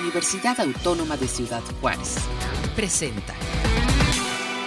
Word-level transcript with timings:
Universidad 0.00 0.58
Autónoma 0.60 1.16
de 1.16 1.28
Ciudad 1.28 1.62
Juárez. 1.80 2.16
Presenta. 2.74 3.34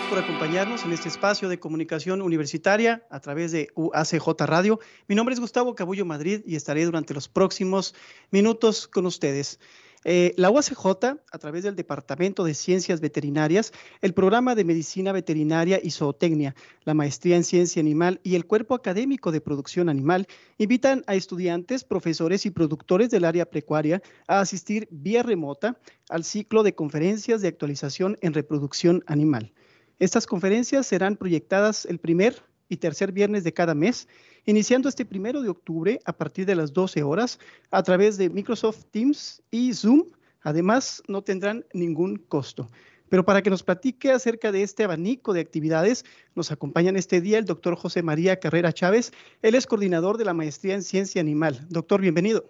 Por 0.10 0.20
acompañarnos 0.20 0.86
en 0.86 0.94
este 0.94 1.10
espacio 1.10 1.50
de 1.50 1.60
comunicación 1.60 2.22
universitaria 2.22 3.06
a 3.10 3.20
través 3.20 3.52
de 3.52 3.70
UACJ 3.76 4.46
Radio. 4.46 4.80
Mi 5.08 5.16
nombre 5.16 5.34
es 5.34 5.42
Gustavo 5.42 5.76
Cabullo 5.76 6.06
Madrid 6.06 6.42
y 6.46 6.56
estaré 6.56 6.86
durante 6.86 7.14
los 7.14 7.28
próximos 7.28 7.94
minutos 8.32 8.88
con 8.88 9.06
ustedes. 9.06 9.60
Eh, 10.04 10.34
la 10.38 10.50
UACJ, 10.50 10.86
a 11.32 11.38
través 11.40 11.64
del 11.64 11.76
Departamento 11.76 12.44
de 12.44 12.54
Ciencias 12.54 13.02
Veterinarias, 13.02 13.74
el 14.02 14.14
programa 14.14 14.56
de 14.56 14.64
Medicina 14.64 15.12
Veterinaria 15.12 15.80
y 15.82 15.92
Zootecnia, 15.92 16.56
la 16.84 16.94
maestría 16.94 17.36
en 17.36 17.44
Ciencia 17.44 17.82
Animal 17.82 18.20
y 18.24 18.36
el 18.36 18.46
Cuerpo 18.46 18.76
Académico 18.76 19.32
de 19.32 19.42
Producción 19.42 19.90
Animal, 19.90 20.28
invitan 20.58 21.04
a 21.08 21.16
estudiantes, 21.16 21.84
profesores 21.84 22.46
y 22.46 22.52
productores 22.52 23.10
del 23.10 23.26
área 23.26 23.50
precuaria 23.50 24.02
a 24.28 24.40
asistir 24.40 24.88
vía 24.92 25.24
remota 25.24 25.80
al 26.10 26.24
ciclo 26.24 26.64
de 26.64 26.76
conferencias 26.76 27.42
de 27.42 27.48
actualización 27.48 28.18
en 28.22 28.34
reproducción 28.34 29.04
animal. 29.08 29.54
Estas 30.00 30.28
conferencias 30.28 30.86
serán 30.86 31.18
proyectadas 31.18 31.86
el 31.86 32.00
primer 32.00 32.44
y 32.70 32.78
tercer 32.78 33.12
viernes 33.12 33.44
de 33.44 33.54
cada 33.54 33.76
mes, 33.76 34.08
iniciando 34.46 34.90
este 34.90 35.06
primero 35.06 35.42
de 35.42 35.50
octubre 35.50 36.00
a 36.06 36.14
partir 36.14 36.46
de 36.46 36.56
las 36.56 36.74
12 36.74 37.04
horas 37.04 37.40
a 37.72 37.84
través 37.84 38.18
de 38.18 38.30
Microsoft 38.30 38.86
Teams 38.92 39.42
y 39.52 39.74
Zoom. 39.74 40.04
Además, 40.42 41.04
no 41.08 41.22
tendrán 41.22 41.66
ningún 41.74 42.18
costo. 42.18 42.70
Pero 43.10 43.24
para 43.24 43.42
que 43.42 43.50
nos 43.50 43.64
platique 43.64 44.12
acerca 44.12 44.52
de 44.52 44.64
este 44.64 44.84
abanico 44.84 45.34
de 45.34 45.40
actividades, 45.40 46.06
nos 46.36 46.52
acompaña 46.52 46.90
en 46.90 46.98
este 46.98 47.22
día 47.22 47.38
el 47.38 47.46
doctor 47.46 47.76
José 47.76 48.04
María 48.04 48.40
Carrera 48.40 48.74
Chávez. 48.74 49.14
Él 49.42 49.56
es 49.56 49.66
coordinador 49.66 50.18
de 50.18 50.26
la 50.26 50.34
maestría 50.34 50.76
en 50.76 50.84
ciencia 50.84 51.22
animal. 51.22 51.66
Doctor, 51.70 52.02
bienvenido. 52.02 52.46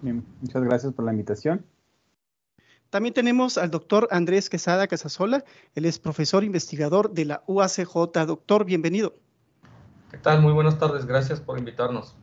muchas 0.00 0.62
gracias 0.62 0.92
por 0.94 1.04
la 1.04 1.12
invitación. 1.12 1.64
También 2.90 3.12
tenemos 3.12 3.58
al 3.58 3.70
doctor 3.70 4.08
Andrés 4.10 4.48
Quesada 4.48 4.86
Casasola. 4.86 5.44
Él 5.74 5.84
es 5.84 5.98
profesor 5.98 6.42
investigador 6.42 7.12
de 7.12 7.26
la 7.26 7.44
UACJ. 7.46 8.24
Doctor, 8.26 8.64
bienvenido. 8.64 9.14
¿Qué 10.10 10.16
tal? 10.16 10.40
Muy 10.40 10.52
buenas 10.52 10.78
tardes. 10.78 11.04
Gracias 11.04 11.40
por 11.40 11.58
invitarnos. 11.58 12.16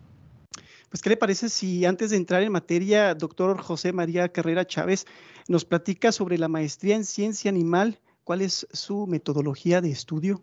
Pues, 0.90 1.02
¿qué 1.04 1.10
le 1.10 1.18
parece 1.18 1.50
si 1.50 1.86
antes 1.86 2.10
de 2.10 2.18
entrar 2.18 2.42
en 2.42 2.52
materia, 2.52 3.14
doctor 3.14 3.62
José 3.62 3.94
María 3.94 4.30
Carrera 4.30 4.66
Chávez, 4.66 5.06
nos 5.48 5.66
platica 5.66 6.12
sobre 6.12 6.38
la 6.38 6.48
maestría 6.48 6.96
en 6.96 7.04
ciencia 7.04 7.52
animal? 7.52 8.00
¿Cuál 8.24 8.42
es 8.42 8.68
su 8.72 9.06
metodología 9.06 9.82
de 9.82 9.92
estudio? 9.92 10.42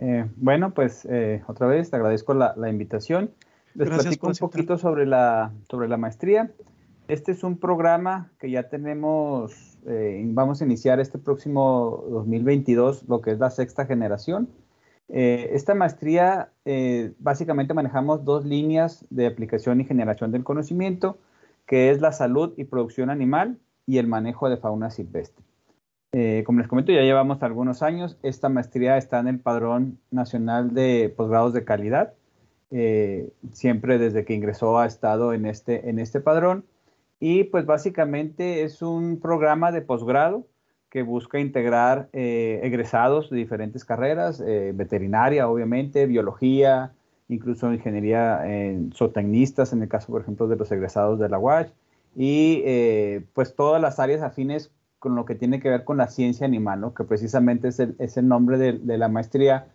Eh, 0.00 0.28
bueno, 0.36 0.74
pues 0.74 1.06
eh, 1.10 1.42
otra 1.48 1.66
vez 1.66 1.90
te 1.90 1.96
agradezco 1.96 2.34
la, 2.34 2.54
invitación. 2.68 3.32
Les 3.74 3.88
platico 3.88 4.28
un 4.28 4.34
poquito 4.34 4.78
sobre 4.78 5.06
la, 5.06 5.52
sobre 5.68 5.88
la 5.88 5.96
maestría. 5.96 6.52
Este 7.08 7.32
es 7.32 7.42
un 7.42 7.58
programa 7.58 8.30
que 8.38 8.50
ya 8.50 8.68
tenemos, 8.68 9.78
eh, 9.86 10.22
vamos 10.28 10.62
a 10.62 10.64
iniciar 10.64 11.00
este 11.00 11.18
próximo 11.18 12.04
2022, 12.10 13.08
lo 13.08 13.20
que 13.20 13.32
es 13.32 13.38
la 13.40 13.50
sexta 13.50 13.86
generación. 13.86 14.48
Eh, 15.08 15.50
esta 15.52 15.74
maestría, 15.74 16.52
eh, 16.64 17.12
básicamente 17.18 17.74
manejamos 17.74 18.24
dos 18.24 18.44
líneas 18.44 19.04
de 19.10 19.26
aplicación 19.26 19.80
y 19.80 19.84
generación 19.84 20.32
del 20.32 20.44
conocimiento, 20.44 21.18
que 21.66 21.90
es 21.90 22.00
la 22.00 22.12
salud 22.12 22.54
y 22.56 22.64
producción 22.64 23.10
animal 23.10 23.58
y 23.86 23.98
el 23.98 24.06
manejo 24.06 24.48
de 24.48 24.56
fauna 24.56 24.90
silvestre. 24.90 25.44
Eh, 26.12 26.44
como 26.46 26.60
les 26.60 26.68
comento, 26.68 26.92
ya 26.92 27.02
llevamos 27.02 27.42
algunos 27.42 27.82
años. 27.82 28.16
Esta 28.22 28.48
maestría 28.48 28.96
está 28.96 29.18
en 29.18 29.28
el 29.28 29.40
Padrón 29.40 29.98
Nacional 30.10 30.72
de 30.72 31.12
Posgrados 31.14 31.52
de 31.52 31.64
Calidad. 31.64 32.14
siempre 33.52 33.98
desde 33.98 34.24
que 34.24 34.34
ingresó 34.34 34.78
ha 34.78 34.86
estado 34.86 35.32
en 35.32 35.46
este, 35.46 35.88
en 35.88 35.98
este 36.00 36.20
padrón. 36.20 36.64
Y 37.20 37.44
pues 37.44 37.66
básicamente 37.66 38.64
es 38.64 38.82
un 38.82 39.20
programa 39.20 39.70
de 39.70 39.80
posgrado 39.80 40.46
que 40.94 41.02
busca 41.02 41.40
integrar 41.40 42.08
eh, 42.12 42.60
egresados 42.62 43.28
de 43.28 43.36
diferentes 43.36 43.84
carreras, 43.84 44.40
eh, 44.40 44.70
veterinaria, 44.72 45.48
obviamente, 45.48 46.06
biología, 46.06 46.92
incluso 47.28 47.72
ingeniería 47.72 48.46
en 48.46 48.92
zootecnistas, 48.92 49.72
en 49.72 49.82
el 49.82 49.88
caso, 49.88 50.12
por 50.12 50.22
ejemplo, 50.22 50.46
de 50.46 50.54
los 50.54 50.70
egresados 50.70 51.18
de 51.18 51.28
la 51.28 51.40
UACH, 51.40 51.72
y 52.14 52.62
eh, 52.64 53.24
pues 53.32 53.56
todas 53.56 53.82
las 53.82 53.98
áreas 53.98 54.22
afines 54.22 54.70
con 55.00 55.16
lo 55.16 55.24
que 55.24 55.34
tiene 55.34 55.58
que 55.58 55.68
ver 55.68 55.82
con 55.82 55.96
la 55.96 56.06
ciencia 56.06 56.46
animal, 56.46 56.92
que 56.96 57.02
precisamente 57.02 57.66
es 57.66 57.80
el, 58.16 58.28
nombre 58.28 58.56
de, 58.56 58.96
la 58.96 59.08
maestría, 59.08 59.66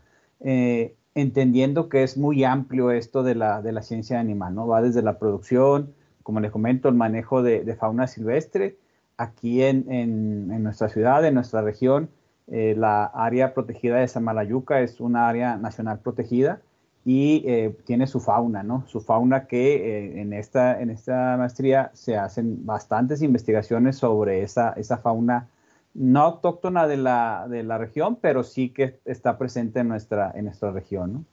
entendiendo 1.15 1.89
que 1.89 2.03
es 2.03 2.17
muy 2.17 2.45
amplio 2.45 2.91
esto 2.91 3.23
de 3.23 3.35
la, 3.35 3.61
de 3.61 3.73
la, 3.73 3.81
ciencia 3.81 4.21
animal, 4.21 4.55
¿no? 4.55 4.67
va 4.67 4.81
desde 4.81 5.01
la 5.01 5.19
producción, 5.19 5.93
como 6.23 6.39
les 6.39 6.49
comento, 6.49 6.87
el 6.87 6.95
manejo 6.95 7.43
de 7.43 7.75
fauna 7.75 8.07
silvestre, 8.07 8.77
aquí 9.19 9.61
en, 9.63 10.47
nuestra 10.63 10.87
ciudad, 10.87 11.25
en 11.25 11.33
nuestra 11.33 11.61
región, 11.61 12.09
eh, 12.47 12.73
la 12.77 13.03
área 13.03 13.53
protegida 13.53 13.97
de 13.97 14.07
Samalayuca 14.07 14.79
es 14.79 15.01
una 15.01 15.27
área 15.27 15.57
nacional 15.57 15.99
protegida 15.99 16.61
y 17.03 17.43
eh, 17.45 17.75
tiene 17.85 18.07
su 18.07 18.21
fauna, 18.21 18.63
¿no? 18.63 18.85
Su 18.87 19.01
fauna 19.01 19.45
que 19.45 19.75
eh, 19.75 20.21
en, 20.21 20.31
esta, 20.31 20.79
en 20.79 20.89
esta 20.89 21.35
maestría 21.37 21.91
se 21.93 22.15
hacen 22.15 22.65
bastantes 22.65 23.21
investigaciones 23.21 23.97
sobre 23.97 24.41
esa, 24.41 24.71
esa 24.71 24.97
fauna 24.99 25.49
no 25.93 26.21
autóctona 26.21 26.87
de 26.87 26.95
la, 26.95 27.45
de 27.49 27.63
la 27.63 27.77
región, 27.77 28.17
pero 28.21 28.43
sí 28.43 28.69
que 28.69 28.99
está 29.03 29.37
presente 29.37 29.81
en 29.81 29.89
nuestra, 29.89 30.31
en 30.33 30.45
nuestra 30.45 30.71
región, 30.71 31.13
¿no? 31.13 31.25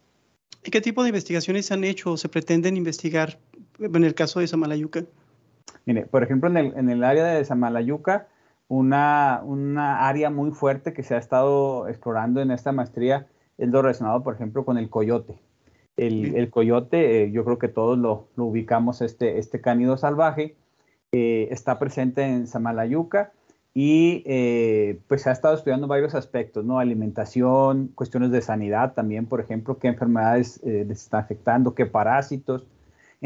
¿Y 0.65 0.71
qué 0.73 0.81
tipo 0.81 1.05
de 1.05 1.11
investigaciones 1.11 1.67
se 1.67 1.75
han 1.75 1.85
hecho 1.85 2.13
o 2.13 2.17
se 2.17 2.29
pretenden 2.29 2.77
investigar 2.77 3.39
en 3.79 4.03
el 4.03 4.15
caso 4.15 4.41
de 4.41 4.49
Samalayuca? 4.49 5.05
Mire, 5.87 6.05
por 6.07 6.25
ejemplo, 6.25 6.51
en 6.51 6.57
el, 6.57 6.73
en 6.77 6.91
el 6.91 7.05
área 7.05 7.25
de 7.25 7.45
Samalayuca, 7.45 8.27
una, 8.69 9.41
una, 9.45 10.09
área 10.09 10.31
muy 10.31 10.51
fuerte 10.51 10.93
que 10.93 11.05
se 11.05 11.15
ha 11.15 11.19
estado 11.19 11.87
explorando 11.89 12.41
en 12.41 12.51
esta 12.51 12.73
maestría 12.73 13.29
es 13.57 13.69
lo 13.69 13.83
relacionado, 13.83 14.25
por 14.25 14.35
ejemplo, 14.35 14.65
con 14.65 14.79
el 14.79 14.91
coyote. 14.91 15.39
El, 15.97 16.35
el 16.35 16.51
coyote, 16.51 17.23
eh, 17.23 17.31
yo 17.31 17.45
creo 17.45 17.59
que 17.59 17.69
todos 17.69 17.97
lo, 17.97 18.29
lo, 18.35 18.47
ubicamos, 18.47 19.01
este, 19.01 19.39
este 19.39 19.61
cánido 19.61 19.97
salvaje, 19.97 20.57
eh, 21.13 21.49
está 21.53 21.79
presente 21.79 22.23
en 22.23 22.49
Samalayuca 22.49 23.33
y 23.73 24.25
eh, 24.27 24.99
pues 25.07 25.23
se 25.23 25.31
ha 25.31 25.33
estado 25.33 25.55
estudiando 25.55 25.87
varios 25.87 26.17
aspectos, 26.17 26.65
¿no? 26.65 26.81
Alimentación, 26.81 27.93
cuestiones 27.95 28.33
de 28.33 28.43
sanidad 28.43 28.95
también, 28.95 29.27
por 29.27 29.41
ejemplo, 29.41 29.79
qué 29.79 29.87
enfermedades 29.87 30.61
les 30.65 31.03
están 31.03 31.21
afectando, 31.21 31.75
qué 31.75 31.87
parásitos, 31.87 32.67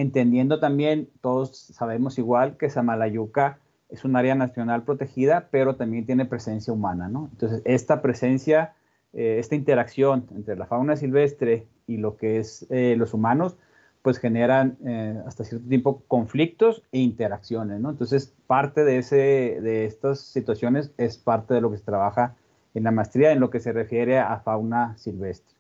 entendiendo 0.01 0.61
también, 0.61 1.09
todos 1.21 1.57
sabemos 1.57 2.19
igual 2.19 2.57
que 2.57 2.71
Samalayuca 2.71 3.59
es 3.89 4.05
un 4.05 4.17
área 4.17 4.35
nacional 4.35 4.85
protegida, 4.85 5.49
pero 5.51 5.77
también 5.77 6.07
tiene 6.07 6.25
presencia 6.25 6.73
humana, 6.73 7.09
¿no? 7.09 7.29
Entonces, 7.33 7.63
esta 7.65 8.01
presencia, 8.03 8.75
eh, 9.13 9.37
esta 9.39 9.57
interacción 9.57 10.27
entre 10.35 10.57
la 10.57 10.67
fauna 10.67 10.97
silvestre 10.97 11.67
y 11.87 11.97
lo 11.99 12.17
que 12.17 12.39
es 12.39 12.67
eh, 12.71 12.95
los 12.97 13.15
humanos, 13.15 13.57
pues 14.03 14.19
generan 14.19 14.79
eh, 14.87 15.21
hasta 15.27 15.45
cierto 15.45 15.69
tiempo 15.69 16.03
conflictos 16.09 16.83
e 16.93 17.01
interacciones, 17.01 17.81
¿no? 17.81 17.91
Entonces, 17.91 18.33
parte 18.47 18.85
de, 18.85 18.99
ese, 18.99 19.17
de 19.61 19.85
estas 19.85 20.21
situaciones 20.21 20.93
es 20.97 21.19
parte 21.19 21.55
de 21.55 21.61
lo 21.61 21.71
que 21.71 21.79
se 21.79 21.85
trabaja 21.85 22.37
en 22.73 22.85
la 22.85 22.93
maestría 22.93 23.33
en 23.33 23.41
lo 23.41 23.51
que 23.51 23.61
se 23.61 23.73
refiere 23.73 24.19
a 24.19 24.39
fauna 24.41 24.97
silvestre. 24.97 25.60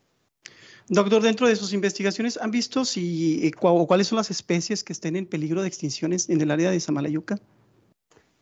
Doctor, 0.92 1.22
dentro 1.22 1.46
de 1.46 1.54
sus 1.54 1.72
investigaciones, 1.72 2.36
¿han 2.42 2.50
visto 2.50 2.84
si 2.84 3.46
eh, 3.46 3.52
cuáles 3.52 4.08
son 4.08 4.16
las 4.16 4.32
especies 4.32 4.82
que 4.82 4.92
estén 4.92 5.14
en 5.14 5.24
peligro 5.24 5.62
de 5.62 5.68
extinciones 5.68 6.28
en 6.28 6.40
el 6.40 6.50
área 6.50 6.72
de 6.72 6.80
Samalayuca? 6.80 7.36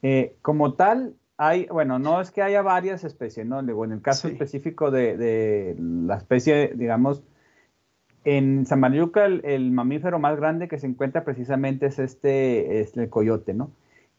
Eh, 0.00 0.34
como 0.40 0.72
tal, 0.72 1.14
hay, 1.36 1.66
bueno, 1.66 1.98
no 1.98 2.22
es 2.22 2.30
que 2.30 2.40
haya 2.40 2.62
varias 2.62 3.04
especies, 3.04 3.46
¿no? 3.46 3.60
en 3.60 3.92
el 3.92 4.00
caso 4.00 4.28
específico 4.28 4.90
de, 4.90 5.76
la 5.78 6.16
especie, 6.16 6.72
digamos, 6.74 7.22
en 8.24 8.64
Samalayuca 8.64 9.26
el, 9.26 9.70
mamífero 9.70 10.18
más 10.18 10.34
grande 10.38 10.68
que 10.68 10.78
se 10.78 10.86
encuentra 10.86 11.24
precisamente 11.24 11.84
es 11.84 11.98
este, 11.98 12.80
es 12.80 12.96
el 12.96 13.10
coyote, 13.10 13.52
¿no? 13.52 13.72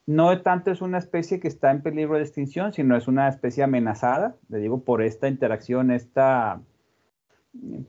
No 0.05 0.39
tanto 0.43 0.69
es 0.69 0.81
una 0.81 0.99
especie 0.99 1.39
que 1.39 1.47
está 1.47 1.71
en 1.71 1.81
peligro 1.81 2.15
de 2.15 2.21
extinción, 2.21 2.73
sino 2.73 2.95
es 2.95 3.07
una 3.07 3.27
especie 3.27 3.63
amenazada, 3.63 4.35
le 4.49 4.59
digo, 4.59 4.83
por 4.83 5.01
esta 5.01 5.27
interacción, 5.27 5.89
esta 5.89 6.61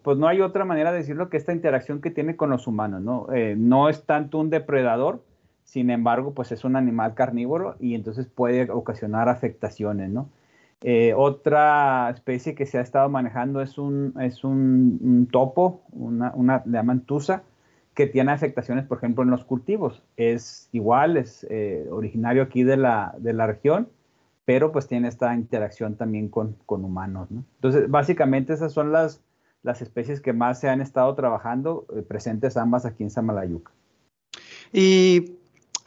pues 0.03 0.19
no 0.19 0.27
hay 0.27 0.41
otra 0.41 0.65
manera 0.65 0.93
de 0.93 0.99
decirlo 0.99 1.29
que 1.29 1.37
esta 1.37 1.53
interacción 1.53 2.01
que 2.01 2.11
tiene 2.11 2.37
con 2.37 2.51
los 2.51 2.67
humanos, 2.67 3.03
¿no? 3.03 3.33
Eh, 3.33 3.55
no 3.59 3.89
es 3.89 4.05
tanto 4.05 4.39
un 4.39 4.51
depredador, 4.51 5.23
sin 5.65 5.91
embargo, 5.91 6.33
pues 6.35 6.51
es 6.53 6.65
un 6.65 6.77
animal 6.77 7.15
carnívoro 7.15 7.77
y 7.79 7.95
entonces 7.95 8.27
puede 8.27 8.71
ocasionar 8.71 9.29
afectaciones, 9.29 10.11
¿no? 10.11 10.29
Eh, 10.83 11.12
otra 11.15 12.09
especie 12.11 12.55
que 12.55 12.65
se 12.65 12.79
ha 12.79 12.81
estado 12.81 13.09
manejando 13.11 13.61
es 13.61 13.77
un, 13.77 14.15
es 14.21 14.45
un, 14.45 15.29
topo, 15.31 15.83
una, 15.93 16.33
una, 16.35 16.63
le 16.65 16.73
llaman 16.73 17.05
que 17.95 18.06
tiene 18.06 18.33
afectaciones, 18.33 18.87
por 18.87 18.97
ejemplo, 18.97 19.23
en 19.23 19.31
los 19.31 19.45
cultivos. 19.45 20.03
Es 20.17 20.71
igual, 20.73 21.19
es 21.19 21.47
eh, 21.51 21.87
originario 21.91 22.43
aquí 22.43 22.63
de 22.63 22.79
la, 22.79 23.15
de 23.19 23.35
la 23.35 23.47
región, 23.47 23.89
pero 24.47 24.73
pues 24.73 24.87
tiene 24.89 25.09
esta 25.09 25.35
interacción 25.35 25.97
también 25.97 26.29
con, 26.31 26.56
con 26.65 26.83
humanos, 26.85 27.31
¿no? 27.31 27.45
Entonces, 27.56 27.91
básicamente 27.91 28.55
esas 28.55 28.73
son 28.73 28.91
las, 28.91 29.23
las 29.62 29.83
especies 29.83 30.21
que 30.21 30.33
más 30.33 30.61
se 30.61 30.69
han 30.69 30.81
estado 30.81 31.15
trabajando, 31.15 31.87
eh, 31.95 32.03
presentes 32.03 32.57
ambas 32.57 32.85
aquí 32.87 33.03
en 33.03 33.11
Samalayuca. 33.11 33.73
Y 34.73 35.37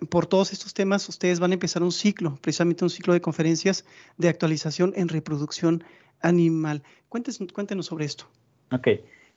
por 0.10 0.26
todos 0.26 0.52
estos 0.52 0.74
temas, 0.74 1.08
ustedes 1.08 1.40
van 1.40 1.52
a 1.52 1.54
empezar 1.56 1.84
un 1.84 1.92
ciclo, 1.92 2.38
precisamente 2.42 2.84
un 2.84 2.90
ciclo 2.90 3.14
de 3.14 3.22
conferencias 3.22 3.86
de 4.18 4.30
actualización 4.30 4.94
en 4.96 5.08
reproducción 5.08 5.84
animal. 6.22 6.84
Cuéntenos, 7.10 7.52
cuéntenos 7.54 7.86
sobre 7.86 8.06
esto. 8.06 8.26
Ok. 8.72 8.88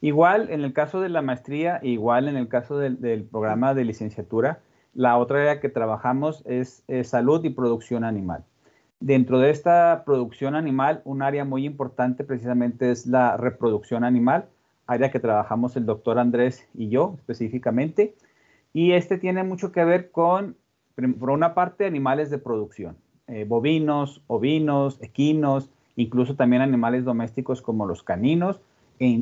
Igual 0.00 0.50
en 0.50 0.62
el 0.62 0.73
caso 0.73 1.00
de 1.00 1.09
la 1.09 1.23
maestría, 1.23 1.81
igual 1.82 2.29
en 2.29 2.37
el 2.37 2.49
caso 2.49 2.79
del, 2.79 3.25
programa 3.25 3.75
de 3.75 3.85
licenciatura, 3.85 4.61
la 4.94 5.17
otra 5.17 5.41
área 5.41 5.61
que 5.61 5.69
trabajamos 5.69 6.43
es, 6.47 6.85
salud 7.05 7.44
y 7.44 7.50
producción 7.50 8.05
animal. 8.05 8.44
Dentro 9.00 9.38
de 9.38 9.50
esta 9.50 10.04
producción 10.06 10.54
animal, 10.54 11.02
un 11.04 11.22
área 11.22 11.44
muy 11.44 11.66
importante 11.66 12.25
precisamente 12.25 12.90
es 12.90 13.06
la 13.06 13.37
reproducción 13.37 14.04
animal, 14.04 14.48
área 14.87 15.10
que 15.10 15.20
trabajamos 15.20 15.76
el 15.76 15.84
doctor 15.84 16.19
Andrés 16.19 16.66
y 16.75 16.88
yo 16.88 17.14
específicamente. 17.19 18.14
Y 18.72 18.93
este 18.93 19.19
tiene 19.19 19.44
mucho 19.44 19.70
que 19.70 19.84
ver 19.84 20.10
con, 20.10 20.56
por 21.19 21.31
una 21.31 21.54
parte, 21.54 21.87
animales 21.87 22.31
de 22.31 22.38
producción, 22.38 22.96
eh, 23.26 23.44
bovinos, 23.46 24.22
ovinos, 24.28 24.98
equinos, 25.02 25.70
incluso 25.96 26.37
también 26.37 26.62
animales 26.62 27.04
domésticos 27.04 27.62
como 27.62 27.87
los 27.87 28.02
caninos 28.02 28.60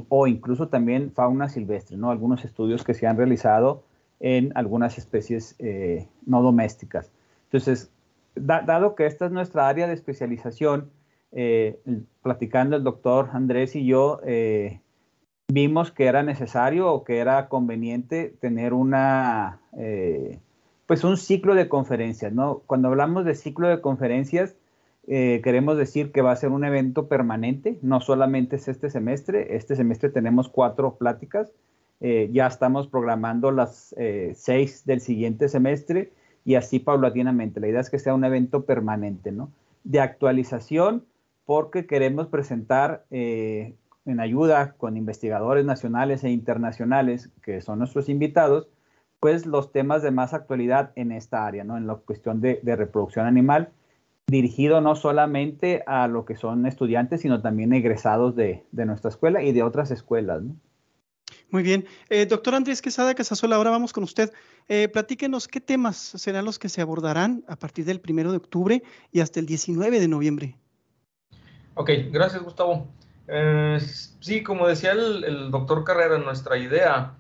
o 0.09 0.27
incluso 0.27 0.69
también 0.69 1.11
fauna 1.13 1.49
silvestre, 1.49 1.97
¿no? 1.97 2.11
Algunos 2.11 2.45
estudios 2.45 2.85
que 2.85 2.95
se 2.95 3.07
han 3.07 3.17
realizado 3.17 3.83
en 4.21 4.53
algunas 4.55 4.99
especies 4.99 5.57
eh, 5.59 6.09
no 6.27 6.43
domésticas. 6.43 7.11
Entonces, 7.45 7.91
dado 8.35 8.95
que 8.95 9.07
esta 9.07 9.27
es 9.27 9.33
nuestra 9.33 9.69
área 9.69 9.87
de 9.87 9.95
especialización, 9.95 10.91
eh, 11.33 11.81
platicando 12.23 12.77
el 12.77 12.85
doctor 12.85 13.31
Andrés 13.33 13.75
y 13.77 13.87
yo, 13.87 14.21
eh, 14.25 14.81
vimos 15.49 15.91
que 15.91 16.07
era 16.07 16.23
necesario 16.23 16.93
o 16.93 17.05
que 17.05 17.19
era 17.19 17.49
conveniente 17.49 18.35
tener 18.41 18.73
una, 18.73 19.61
pues 20.87 21.05
un 21.05 21.17
ciclo 21.17 21.55
de 21.55 21.69
conferencias, 21.69 22.33
¿no? 22.33 22.63
Cuando 22.67 22.89
hablamos 22.89 23.25
de 23.25 23.35
ciclo 23.35 23.69
de 23.69 23.81
conferencias, 23.81 24.57
queremos 25.07 25.77
decir 25.77 26.13
que 26.13 26.23
va 26.23 26.33
a 26.33 26.37
ser 26.37 26.51
un 26.51 26.65
evento 26.65 27.09
permanente, 27.09 27.79
no 27.83 28.01
solamente 28.01 28.57
es 28.57 28.69
este 28.69 28.89
semestre, 28.89 29.55
este 29.57 29.77
semestre 29.77 30.09
tenemos 30.09 30.49
cuatro 30.49 30.97
pláticas, 30.97 31.53
ya 32.01 32.47
estamos 32.47 32.89
programando 32.89 33.51
las 33.51 33.95
seis 34.35 34.87
del 34.87 35.01
siguiente 35.01 35.49
semestre 35.49 36.11
y 36.45 36.57
así 36.57 36.79
paulatinamente. 36.79 37.61
La 37.61 37.69
idea 37.69 37.81
es 37.81 37.91
que 37.91 37.99
sea 37.99 38.15
un 38.15 38.25
evento 38.25 38.65
permanente, 38.65 39.33
¿no? 39.33 39.51
De 39.83 40.01
actualización, 40.01 41.05
porque 41.47 41.87
queremos 41.87 42.29
presentar 42.29 43.05
eh, 43.11 43.75
en 44.05 44.21
ayuda 44.21 44.73
con 44.73 44.97
investigadores 44.97 45.65
nacionales 45.65 46.25
e 46.25 46.31
internacionales, 46.31 47.31
que 47.43 47.61
son 47.61 47.79
nuestros 47.79 48.09
invitados, 48.09 48.69
pues 49.21 49.47
los 49.47 49.73
temas 49.73 50.03
de 50.03 50.11
más 50.11 50.35
actualidad 50.35 50.93
en 50.97 51.13
esta 51.13 51.47
área, 51.47 51.65
¿no? 51.65 51.79
En 51.79 51.87
la 51.87 51.95
cuestión 51.95 52.41
de, 52.41 52.61
reproducción 52.63 53.27
animal, 53.27 53.71
dirigido 54.27 54.81
no 54.81 54.97
solamente 54.97 55.83
a 55.87 56.09
lo 56.09 56.25
que 56.25 56.37
son 56.37 56.67
estudiantes, 56.67 57.23
sino 57.23 57.41
también 57.41 57.73
egresados 57.73 58.37
de, 58.37 58.65
de 58.73 58.87
nuestra 58.87 59.09
escuela 59.09 59.43
y 59.43 59.53
de 59.53 59.63
otras 59.63 59.91
escuelas, 59.91 60.43
¿no? 60.43 60.57
Muy 61.51 61.63
bien. 61.63 61.87
Eh, 62.11 62.27
doctor 62.27 62.55
Andrés 62.55 62.83
Quesada 62.83 63.15
Casasola, 63.15 63.57
ahora 63.57 63.71
vamos 63.71 63.93
con 63.93 64.05
usted. 64.05 64.33
Eh, 64.69 64.89
platíquenos 64.89 65.47
qué 65.47 65.61
temas 65.61 65.97
serán 65.97 66.45
los 66.45 66.59
que 66.59 66.69
se 66.69 66.81
abordarán 66.81 67.45
a 67.49 67.57
partir 67.57 67.85
del 67.85 68.01
primero 68.01 68.31
de 68.31 68.39
octubre 68.39 68.83
y 69.13 69.21
hasta 69.21 69.41
el 69.41 69.47
19 69.47 70.01
de 70.01 70.09
noviembre. 70.09 70.57
Ok, 71.75 71.91
gracias 72.11 72.43
Gustavo. 72.43 72.89
Eh, 73.29 73.79
sí, 74.21 74.43
como 74.43 74.67
decía 74.67 74.93
el, 74.93 75.51
doctor 75.51 75.85
Carrera, 75.85 76.19
nuestra 76.19 76.59
idea 76.59 77.15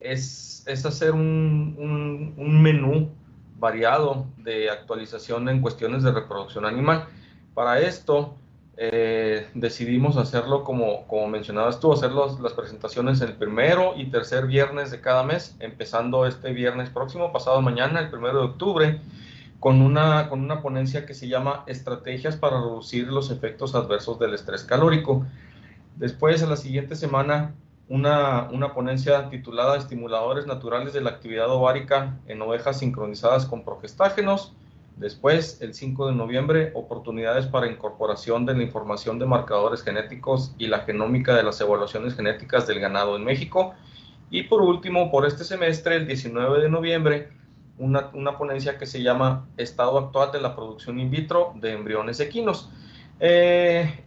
es, 0.00 0.64
hacer 0.66 1.12
un 1.12 2.34
menú 2.62 3.10
variado 3.58 4.26
de 4.38 4.70
actualización 4.70 5.48
en 5.48 5.60
cuestiones 5.60 6.02
de 6.02 6.12
reproducción 6.12 6.64
animal. 6.64 7.06
Para 7.54 7.80
esto, 7.80 8.36
eh, 8.80 9.48
decidimos 9.54 10.16
hacerlo 10.16 10.62
como, 10.62 11.04
como 11.08 11.26
mencionabas 11.26 11.80
tú, 11.80 11.92
hacer 11.92 12.12
las 12.12 12.52
presentaciones 12.52 13.20
el 13.20 13.34
primero 13.34 13.94
y 13.96 14.06
tercer 14.06 14.46
viernes 14.46 14.92
de 14.92 15.00
cada 15.00 15.24
mes, 15.24 15.56
empezando 15.58 16.26
este 16.26 16.52
viernes 16.52 16.88
próximo, 16.88 17.32
pasado 17.32 17.60
mañana, 17.60 17.98
el 17.98 18.08
primero 18.08 18.38
de 18.38 18.44
octubre, 18.44 19.00
con 19.58 19.82
una, 19.82 20.28
con 20.28 20.42
una 20.42 20.62
ponencia 20.62 21.06
que 21.06 21.14
se 21.14 21.26
llama 21.26 21.64
Estrategias 21.66 22.36
para 22.36 22.60
reducir 22.60 23.08
los 23.08 23.32
efectos 23.32 23.74
adversos 23.74 24.20
del 24.20 24.34
estrés 24.34 24.62
calórico. 24.62 25.26
Después, 25.96 26.40
en 26.42 26.50
la 26.50 26.56
siguiente 26.56 26.94
semana, 26.94 27.56
una, 27.88 28.48
una 28.52 28.74
ponencia 28.74 29.28
titulada 29.28 29.76
Estimuladores 29.76 30.46
naturales 30.46 30.92
de 30.92 31.00
la 31.00 31.10
actividad 31.10 31.50
ovárica 31.50 32.16
en 32.28 32.40
ovejas 32.42 32.78
sincronizadas 32.78 33.44
con 33.44 33.64
progestágenos 33.64 34.52
Después, 34.98 35.62
el 35.62 35.74
5 35.74 36.08
de 36.08 36.14
noviembre, 36.16 36.72
oportunidades 36.74 37.46
para 37.46 37.70
incorporación 37.70 38.44
de 38.46 38.54
la 38.54 38.64
información 38.64 39.20
de 39.20 39.26
marcadores 39.26 39.82
genéticos 39.82 40.54
y 40.58 40.66
la 40.66 40.80
genómica 40.80 41.36
de 41.36 41.44
las 41.44 41.60
evaluaciones 41.60 42.16
genéticas 42.16 42.66
del 42.66 42.80
ganado 42.80 43.14
en 43.14 43.24
México. 43.24 43.74
Y 44.28 44.42
por 44.44 44.60
último, 44.60 45.12
por 45.12 45.24
este 45.24 45.44
semestre, 45.44 45.94
el 45.96 46.06
19 46.08 46.60
de 46.60 46.68
noviembre, 46.68 47.28
una, 47.78 48.10
ponencia 48.36 48.76
que 48.76 48.86
se 48.86 49.00
llama 49.00 49.46
Estado 49.56 49.98
actual 49.98 50.32
de 50.32 50.40
la 50.40 50.56
producción 50.56 50.98
in 50.98 51.12
vitro 51.12 51.54
de 51.54 51.74
embriones 51.74 52.18
equinos. 52.18 52.68
Eh, 53.20 54.04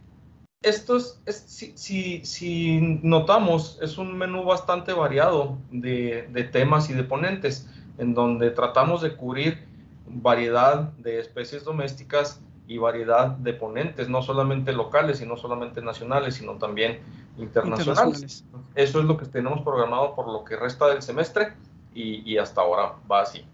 esto 0.61 0.97
es, 0.97 1.21
si, 1.25 2.25
si, 2.25 2.99
notamos, 3.01 3.79
es 3.81 3.97
un 3.97 4.17
menú 4.17 4.43
bastante 4.43 4.91
variado 4.91 5.57
de, 5.71 6.27
de 6.33 6.43
temas 6.43 6.89
y 6.89 6.93
de 6.93 7.05
ponentes, 7.05 7.69
en 7.97 8.13
donde 8.13 8.51
tratamos 8.51 9.01
de 9.01 9.15
cubrir 9.15 9.70
variedad 10.13 10.91
de 10.93 11.19
especies 11.19 11.63
domésticas 11.63 12.41
y 12.67 12.77
variedad 12.77 13.29
de 13.31 13.53
ponentes, 13.53 14.07
no 14.07 14.21
solamente 14.21 14.71
locales 14.71 15.21
y 15.21 15.25
no 15.25 15.35
solamente 15.35 15.81
nacionales, 15.81 16.35
sino 16.35 16.57
también 16.57 16.99
internacionales. 17.37 18.45
Eso 18.75 18.99
es 18.99 19.05
lo 19.05 19.17
que 19.17 19.25
tenemos 19.25 19.61
programado 19.61 20.15
por 20.15 20.27
lo 20.27 20.43
que 20.43 20.55
resta 20.55 20.87
del 20.87 21.01
semestre 21.01 21.53
y, 21.93 22.37
hasta 22.37 22.61
ahora 22.61 22.93
va 23.11 23.21
así. 23.21 23.45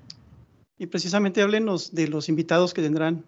Y 0.78 0.86
precisamente 0.86 1.42
háblenos 1.42 1.96
de 1.96 2.08
los 2.08 2.30
invitados 2.30 2.74
que 2.74 2.84
tendrán. 2.84 3.26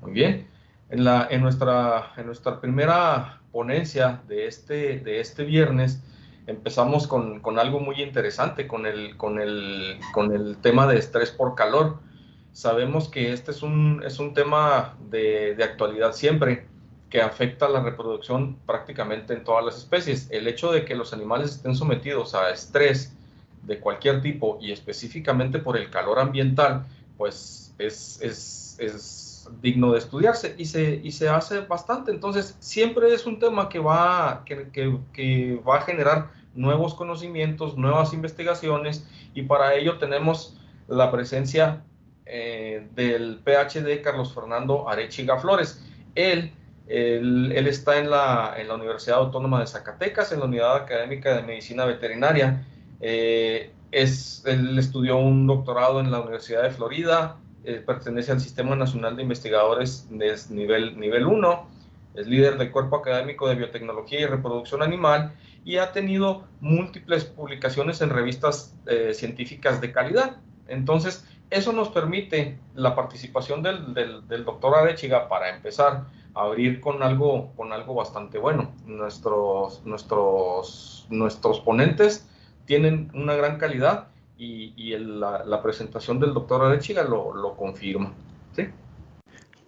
Muy 0.00 0.12
bien. 0.12 0.48
En, 0.90 1.04
la, 1.04 1.28
en, 1.30 1.42
nuestra, 1.42 2.12
en 2.16 2.26
nuestra 2.26 2.60
primera 2.60 3.40
ponencia 3.52 4.22
de 4.26 4.46
este, 4.46 4.98
de 5.00 5.20
este 5.20 5.44
viernes, 5.44 6.02
empezamos 6.46 7.06
con, 7.06 7.58
algo 7.58 7.80
muy 7.80 8.00
interesante, 8.00 8.66
con 8.66 8.86
el, 8.86 9.16
con, 9.16 9.40
el, 9.40 9.98
con 10.12 10.32
el 10.32 10.56
tema 10.58 10.86
de 10.86 10.98
estrés 10.98 11.30
por 11.30 11.54
calor. 11.54 11.98
Sabemos 12.52 13.08
que 13.08 13.32
este 13.32 13.50
es 13.50 13.62
un, 13.62 14.02
es 14.04 14.18
un 14.18 14.32
tema 14.32 14.96
de, 15.10 15.56
actualidad 15.62 16.12
siempre, 16.12 16.66
que 17.10 17.20
afecta 17.20 17.68
la 17.68 17.80
reproducción 17.82 18.56
prácticamente 18.66 19.34
en 19.34 19.44
todas 19.44 19.64
las 19.64 19.76
especies. 19.76 20.28
El 20.30 20.46
hecho 20.46 20.72
de 20.72 20.84
que 20.84 20.94
los 20.94 21.12
animales 21.12 21.52
estén 21.52 21.74
sometidos 21.74 22.34
a 22.34 22.50
estrés 22.50 23.14
de 23.62 23.80
cualquier 23.80 24.22
tipo 24.22 24.58
y 24.60 24.72
específicamente 24.72 25.58
por 25.58 25.76
el 25.76 25.90
calor 25.90 26.18
ambiental, 26.18 26.86
pues 27.16 27.74
es, 27.78 28.20
es, 28.22 29.48
digno 29.62 29.92
de 29.92 29.98
estudiarse 29.98 30.56
y 30.58 30.64
se, 30.64 31.00
y 31.02 31.12
se 31.12 31.28
hace 31.28 31.60
bastante. 31.60 32.10
Entonces, 32.10 32.56
siempre 32.58 33.12
es 33.14 33.26
un 33.26 33.38
tema 33.38 33.68
que 33.68 33.78
va, 33.78 34.42
que, 34.44 34.68
que 35.12 35.60
va 35.66 35.76
a 35.76 35.80
generar 35.82 36.35
nuevos 36.56 36.94
conocimientos, 36.94 37.76
nuevas 37.76 38.12
investigaciones 38.12 39.06
y 39.34 39.42
para 39.42 39.74
ello 39.74 39.98
tenemos 39.98 40.58
la 40.88 41.10
presencia 41.10 41.84
eh, 42.24 42.88
del 42.94 43.40
PhD 43.44 44.02
Carlos 44.02 44.34
Fernando 44.34 44.88
Arechiga 44.88 45.38
Flores. 45.38 45.84
Él, 46.14 46.52
él, 46.88 47.66
está 47.66 47.98
en 47.98 48.10
la, 48.10 48.54
en 48.56 48.68
la, 48.68 48.74
Universidad 48.74 49.18
Autónoma 49.18 49.60
de 49.60 49.66
Zacatecas, 49.66 50.32
en 50.32 50.40
la 50.40 50.46
Unidad 50.46 50.76
Académica 50.76 51.36
de 51.36 51.42
Medicina 51.42 51.84
Veterinaria. 51.84 52.64
Eh, 53.00 53.70
es, 53.90 54.42
él 54.46 54.78
estudió 54.78 55.16
un 55.16 55.46
doctorado 55.46 56.00
en 56.00 56.10
la 56.10 56.20
Universidad 56.20 56.62
de 56.62 56.70
Florida, 56.70 57.36
eh, 57.64 57.82
pertenece 57.84 58.32
al 58.32 58.40
Sistema 58.40 58.76
Nacional 58.76 59.16
de 59.16 59.22
Investigadores 59.22 60.08
de 60.10 60.34
nivel, 60.50 60.98
nivel 60.98 61.26
1, 61.26 61.68
es 62.16 62.26
líder 62.26 62.58
del 62.58 62.70
Cuerpo 62.70 62.96
Académico 62.96 63.48
de 63.48 63.54
Biotecnología 63.54 64.20
y 64.20 64.26
Reproducción 64.26 64.82
Animal 64.82 65.34
y 65.64 65.76
ha 65.76 65.92
tenido 65.92 66.44
múltiples 66.60 67.24
publicaciones 67.24 68.00
en 68.00 68.10
revistas 68.10 68.74
eh, 68.86 69.12
científicas 69.14 69.80
de 69.80 69.92
calidad. 69.92 70.36
Entonces, 70.68 71.26
eso 71.50 71.72
nos 71.72 71.90
permite 71.90 72.58
la 72.74 72.94
participación 72.94 73.62
del, 73.62 73.94
del, 73.94 74.44
doctor 74.44 74.74
Arechiga 74.74 75.28
para 75.28 75.54
empezar 75.54 76.04
a 76.34 76.40
abrir 76.42 76.80
con 76.80 77.02
algo, 77.02 77.52
con 77.56 77.72
algo 77.72 77.94
bastante 77.94 78.38
bueno. 78.38 78.72
Nuestros, 78.84 79.84
nuestros, 79.84 81.06
nuestros 81.10 81.60
ponentes 81.60 82.28
tienen 82.64 83.10
una 83.14 83.34
gran 83.34 83.58
calidad 83.58 84.08
y, 84.38 84.72
y 84.76 84.96
la, 84.98 85.62
presentación 85.62 86.18
del 86.18 86.34
doctor 86.34 86.64
Arechiga 86.64 87.04
lo, 87.04 87.34
lo 87.34 87.54
confirma. 87.56 88.12
¿sí? 88.52 88.68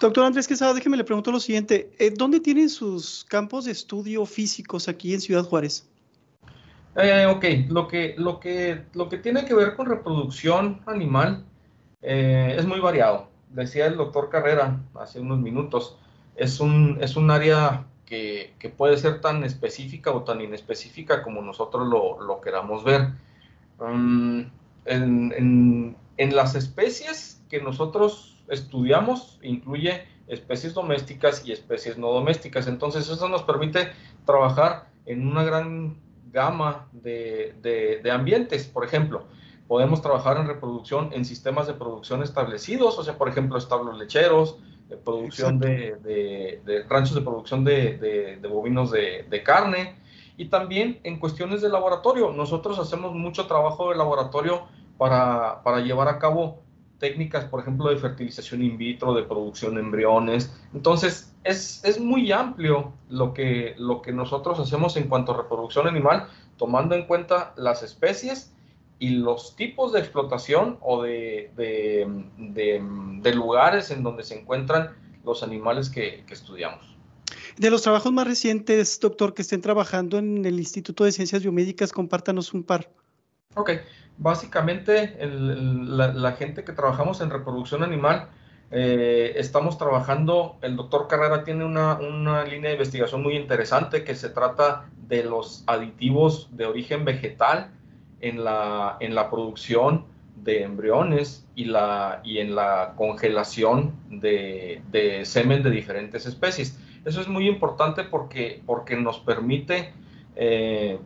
Doctor 0.00 0.24
Andrés 0.24 0.46
Quesada, 0.46 0.74
déjeme 0.74 0.96
le 0.96 1.02
pregunto 1.02 1.32
lo 1.32 1.40
siguiente. 1.40 1.90
Eh, 1.98 2.12
¿Dónde 2.16 2.38
tienen 2.38 2.68
sus 2.68 3.24
campos 3.28 3.64
de 3.64 3.72
estudio 3.72 4.24
físicos 4.26 4.86
aquí 4.88 5.12
en 5.12 5.20
Ciudad 5.20 5.42
Juárez? 5.44 5.88
Eh, 6.94 7.26
ok, 7.26 7.44
lo 7.68 7.88
que, 7.88 8.14
lo, 8.16 8.38
que, 8.38 8.84
lo 8.94 9.08
que 9.08 9.18
tiene 9.18 9.44
que 9.44 9.54
ver 9.54 9.74
con 9.74 9.86
reproducción 9.86 10.80
animal 10.86 11.44
eh, 12.02 12.54
es 12.56 12.64
muy 12.64 12.78
variado. 12.78 13.28
Decía 13.50 13.86
el 13.86 13.96
doctor 13.96 14.30
Carrera 14.30 14.80
hace 14.94 15.18
unos 15.20 15.40
minutos, 15.40 15.96
es 16.36 16.60
un, 16.60 16.98
es 17.00 17.16
un 17.16 17.30
área 17.30 17.86
que, 18.06 18.54
que 18.60 18.68
puede 18.68 18.96
ser 18.98 19.20
tan 19.20 19.42
específica 19.42 20.12
o 20.12 20.22
tan 20.22 20.40
inespecífica 20.40 21.22
como 21.22 21.42
nosotros 21.42 21.88
lo, 21.88 22.20
lo 22.20 22.40
queramos 22.40 22.84
ver. 22.84 23.08
En, 23.80 24.52
en, 24.86 25.96
en 26.16 26.36
las 26.36 26.54
especies 26.54 27.40
que 27.48 27.60
nosotros 27.60 28.27
estudiamos, 28.50 29.38
incluye 29.42 30.04
especies 30.28 30.74
domésticas 30.74 31.46
y 31.46 31.52
especies 31.52 31.98
no 31.98 32.12
domésticas. 32.12 32.66
Entonces 32.66 33.08
eso 33.08 33.28
nos 33.28 33.42
permite 33.42 33.90
trabajar 34.24 34.88
en 35.06 35.26
una 35.26 35.42
gran 35.42 35.96
gama 36.30 36.88
de, 36.92 38.00
ambientes. 38.12 38.66
Por 38.66 38.84
ejemplo, 38.84 39.24
podemos 39.66 40.02
trabajar 40.02 40.36
en 40.36 40.46
reproducción 40.46 41.10
en 41.12 41.24
sistemas 41.24 41.66
de 41.66 41.74
producción 41.74 42.22
establecidos, 42.22 42.98
o 42.98 43.02
sea, 43.02 43.16
por 43.16 43.28
ejemplo, 43.28 43.58
establos 43.58 43.98
lecheros, 43.98 44.58
de 44.88 44.96
producción 44.96 45.58
de, 45.58 46.84
ranchos 46.88 47.14
de 47.14 47.20
producción 47.20 47.64
de, 47.64 48.38
bovinos 48.48 48.90
de, 48.90 49.42
carne, 49.44 49.96
y 50.36 50.46
también 50.46 51.00
en 51.02 51.18
cuestiones 51.18 51.62
de 51.62 51.68
laboratorio. 51.68 52.30
Nosotros 52.30 52.78
hacemos 52.78 53.14
mucho 53.14 53.46
trabajo 53.46 53.90
de 53.90 53.96
laboratorio 53.96 54.68
para, 54.96 55.62
para 55.62 55.80
llevar 55.80 56.08
a 56.08 56.18
cabo 56.18 56.62
técnicas, 56.98 57.44
por 57.44 57.60
ejemplo, 57.60 57.88
de 57.88 57.96
fertilización 57.96 58.62
in 58.62 58.76
vitro, 58.76 59.14
de 59.14 59.22
producción 59.22 59.74
de 59.74 59.80
embriones. 59.80 60.52
Entonces, 60.74 61.32
es, 61.44 61.82
es, 61.84 62.00
muy 62.00 62.30
amplio 62.32 62.92
lo 63.08 63.32
que, 63.32 63.74
lo 63.78 64.02
que 64.02 64.12
nosotros 64.12 64.58
hacemos 64.58 64.96
en 64.96 65.08
cuanto 65.08 65.32
a 65.32 65.36
reproducción 65.36 65.86
animal, 65.86 66.28
tomando 66.56 66.94
en 66.94 67.06
cuenta 67.06 67.54
las 67.56 67.82
especies 67.82 68.52
y 68.98 69.10
los 69.10 69.54
tipos 69.54 69.92
de 69.92 70.00
explotación 70.00 70.78
o 70.80 71.02
de, 71.02 71.52
de, 71.56 72.08
de, 72.36 73.34
lugares 73.34 73.92
en 73.92 74.02
donde 74.02 74.24
se 74.24 74.40
encuentran 74.40 74.96
los 75.24 75.44
animales 75.44 75.88
que, 75.88 76.24
que 76.26 76.34
estudiamos. 76.34 76.96
De 77.56 77.70
los 77.70 77.82
trabajos 77.82 78.12
más 78.12 78.26
recientes, 78.26 78.98
doctor, 78.98 79.34
que 79.34 79.42
estén 79.42 79.60
trabajando 79.60 80.18
en 80.18 80.44
el 80.44 80.58
Instituto 80.58 81.04
de 81.04 81.12
Ciencias 81.12 81.42
Biomédicas, 81.42 81.92
compártanos 81.92 82.52
un 82.54 82.64
par. 82.64 82.90
Ok, 83.58 83.72
básicamente 84.18 85.18
la, 85.20 86.32
gente 86.32 86.62
que 86.62 86.72
trabajamos 86.72 87.20
en 87.20 87.30
reproducción 87.30 87.82
animal, 87.82 88.28
eh, 88.70 89.32
estamos 89.34 89.78
trabajando, 89.78 90.58
el 90.62 90.76
doctor 90.76 91.08
Carrera 91.08 91.42
tiene 91.42 91.64
una, 91.64 91.98
línea 92.44 92.68
de 92.68 92.76
investigación 92.76 93.20
muy 93.20 93.36
interesante 93.36 94.04
que 94.04 94.14
se 94.14 94.28
trata 94.28 94.88
de 95.08 95.24
los 95.24 95.64
aditivos 95.66 96.48
de 96.52 96.66
origen 96.66 97.04
vegetal 97.04 97.72
en 98.20 98.44
la, 98.44 98.96
en 99.00 99.16
la 99.16 99.28
producción 99.28 100.04
de 100.36 100.62
embriones 100.62 101.44
y, 101.56 101.64
la, 101.64 102.20
y 102.22 102.38
en 102.38 102.54
la 102.54 102.94
congelación 102.96 103.92
de, 104.08 105.22
semen 105.24 105.64
de 105.64 105.70
diferentes 105.70 106.26
especies. 106.26 106.78
Eso 107.04 107.20
es 107.20 107.26
muy 107.26 107.48
importante 107.48 108.04
porque, 108.04 108.62
porque 108.64 108.94
nos 108.94 109.18
permite 109.18 109.92
eh, 110.36 111.00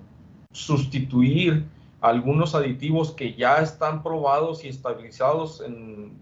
sustituir 0.50 1.64
algunos 2.02 2.56
aditivos 2.56 3.12
que 3.12 3.34
ya 3.34 3.58
están 3.58 4.02
probados 4.02 4.64
y 4.64 4.68
estabilizados 4.68 5.64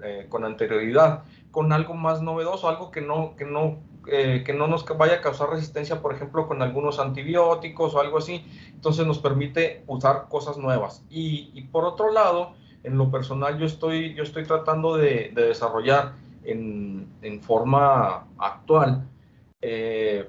eh, 0.05 0.27
con 0.29 0.45
anterioridad, 0.45 1.25
con 1.51 1.73
algo 1.73 1.95
más 1.95 2.21
novedoso, 2.21 2.69
algo 2.69 2.91
que 2.91 3.01
no, 3.01 3.35
que, 3.35 3.47
no, 3.47 3.79
eh, 4.07 4.43
que 4.45 4.53
no 4.53 4.67
nos 4.67 4.85
vaya 4.99 5.15
a 5.15 5.21
causar 5.23 5.49
resistencia, 5.49 6.03
por 6.03 6.15
ejemplo, 6.15 6.47
con 6.47 6.61
algunos 6.61 6.99
antibióticos 6.99 7.95
o 7.95 8.01
algo 8.01 8.19
así. 8.19 8.45
Entonces 8.75 9.07
nos 9.07 9.19
permite 9.21 9.83
usar 9.87 10.29
cosas 10.29 10.59
nuevas. 10.59 11.03
Y, 11.09 11.63
por 11.73 11.87
otro 11.87 12.13
lado, 12.13 12.53
en 12.85 12.99
lo 12.99 13.11
personal 13.11 13.59
yo 13.59 13.65
estoy, 13.65 14.15
yo 14.15 14.23
estoy 14.23 14.45
tratando 14.45 14.99
de, 14.99 15.33
desarrollar 15.35 16.13
en, 16.45 17.09
forma 17.41 18.27
actual 18.39 19.09
eh, 19.63 20.29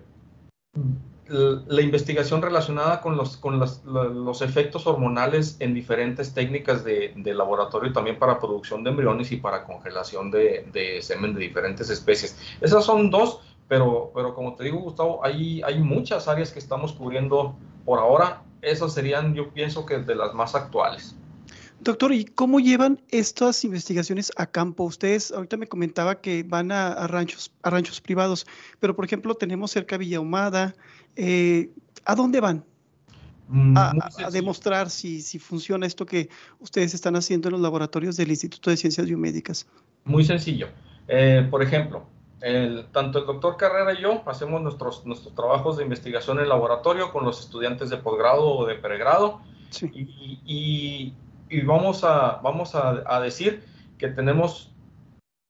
la 1.31 1.81
investigación 1.81 2.41
relacionada 2.41 3.01
con 3.01 3.15
los, 3.15 3.38
con 3.38 3.59
los 3.59 4.41
efectos 4.41 4.85
hormonales 4.85 5.55
en 5.59 5.73
diferentes 5.73 6.33
técnicas 6.33 6.83
de, 6.83 7.13
laboratorio 7.33 7.93
también 7.93 8.19
para 8.19 8.39
producción 8.39 8.83
de 8.83 8.89
embriones 8.89 9.31
y 9.31 9.38
para 9.38 9.63
congelación 9.63 10.29
de, 10.29 11.00
semen 11.01 11.33
de 11.33 11.41
diferentes 11.41 11.89
especies. 11.89 12.38
Esas 12.59 12.85
son 12.85 13.09
dos, 13.09 13.39
pero, 13.67 14.11
pero 14.13 14.35
como 14.35 14.55
te 14.55 14.65
digo, 14.65 14.79
Gustavo, 14.79 15.23
hay, 15.23 15.61
hay 15.63 15.79
muchas 15.79 16.27
áreas 16.27 16.51
que 16.51 16.59
estamos 16.59 16.91
cubriendo 16.91 17.55
por 17.85 18.00
ahora. 18.00 18.43
Esas 18.61 18.93
serían, 18.93 19.33
yo 19.33 19.50
pienso 19.50 19.85
que 19.85 20.00
de 20.00 20.15
las 20.15 20.33
más 20.33 20.53
actuales. 20.53 21.15
Doctor, 21.83 22.13
¿y 22.13 22.25
cómo 22.25 22.59
llevan 22.59 23.01
estas 23.09 23.63
investigaciones 23.63 24.31
a 24.35 24.45
campo? 24.45 24.83
Ustedes 24.83 25.31
ahorita 25.31 25.57
me 25.57 25.65
comentaba 25.65 26.21
que 26.21 26.43
van 26.43 26.71
a, 26.71 27.07
ranchos, 27.07 27.51
a 27.63 27.71
ranchos 27.71 28.00
privados, 28.00 28.45
pero 28.79 28.95
por 28.95 29.03
ejemplo 29.03 29.33
tenemos 29.33 29.71
cerca 29.71 29.97
Villa 29.97 30.19
Humada. 30.19 30.75
Eh, 31.15 31.69
¿A 32.05 32.15
dónde 32.15 32.39
van? 32.39 32.63
Mm, 33.47 33.77
a, 33.77 34.29
demostrar 34.31 34.89
si, 34.89 35.21
si, 35.21 35.37
funciona 35.37 35.85
esto 35.85 36.05
que 36.05 36.29
ustedes 36.59 36.93
están 36.93 37.17
haciendo 37.17 37.49
en 37.49 37.53
los 37.53 37.61
laboratorios 37.61 38.15
del 38.15 38.29
Instituto 38.29 38.69
de 38.69 38.77
Ciencias 38.77 39.05
Biomédicas. 39.05 39.67
Muy 40.05 40.23
sencillo. 40.23 40.69
Eh, 41.07 41.45
por 41.51 41.61
ejemplo, 41.61 42.05
tanto 42.91 43.19
el 43.19 43.25
doctor 43.25 43.57
Carrera 43.57 43.93
y 43.93 44.01
yo 44.01 44.23
hacemos 44.25 44.61
nuestros, 44.61 45.05
nuestros 45.05 45.35
trabajos 45.35 45.77
de 45.77 45.83
investigación 45.83 46.39
en 46.39 46.47
laboratorio 46.47 47.11
con 47.11 47.25
los 47.25 47.41
estudiantes 47.41 47.89
de 47.89 47.97
posgrado 47.97 48.47
o 48.47 48.65
de 48.65 48.75
pregrado. 48.75 49.41
Sí. 49.69 49.89
y 49.93 51.13
y 51.51 51.61
vamos 51.61 52.03
a, 52.03 52.39
vamos 52.41 52.73
a, 52.75 53.19
decir 53.19 53.63
que 53.97 54.07
tenemos 54.07 54.71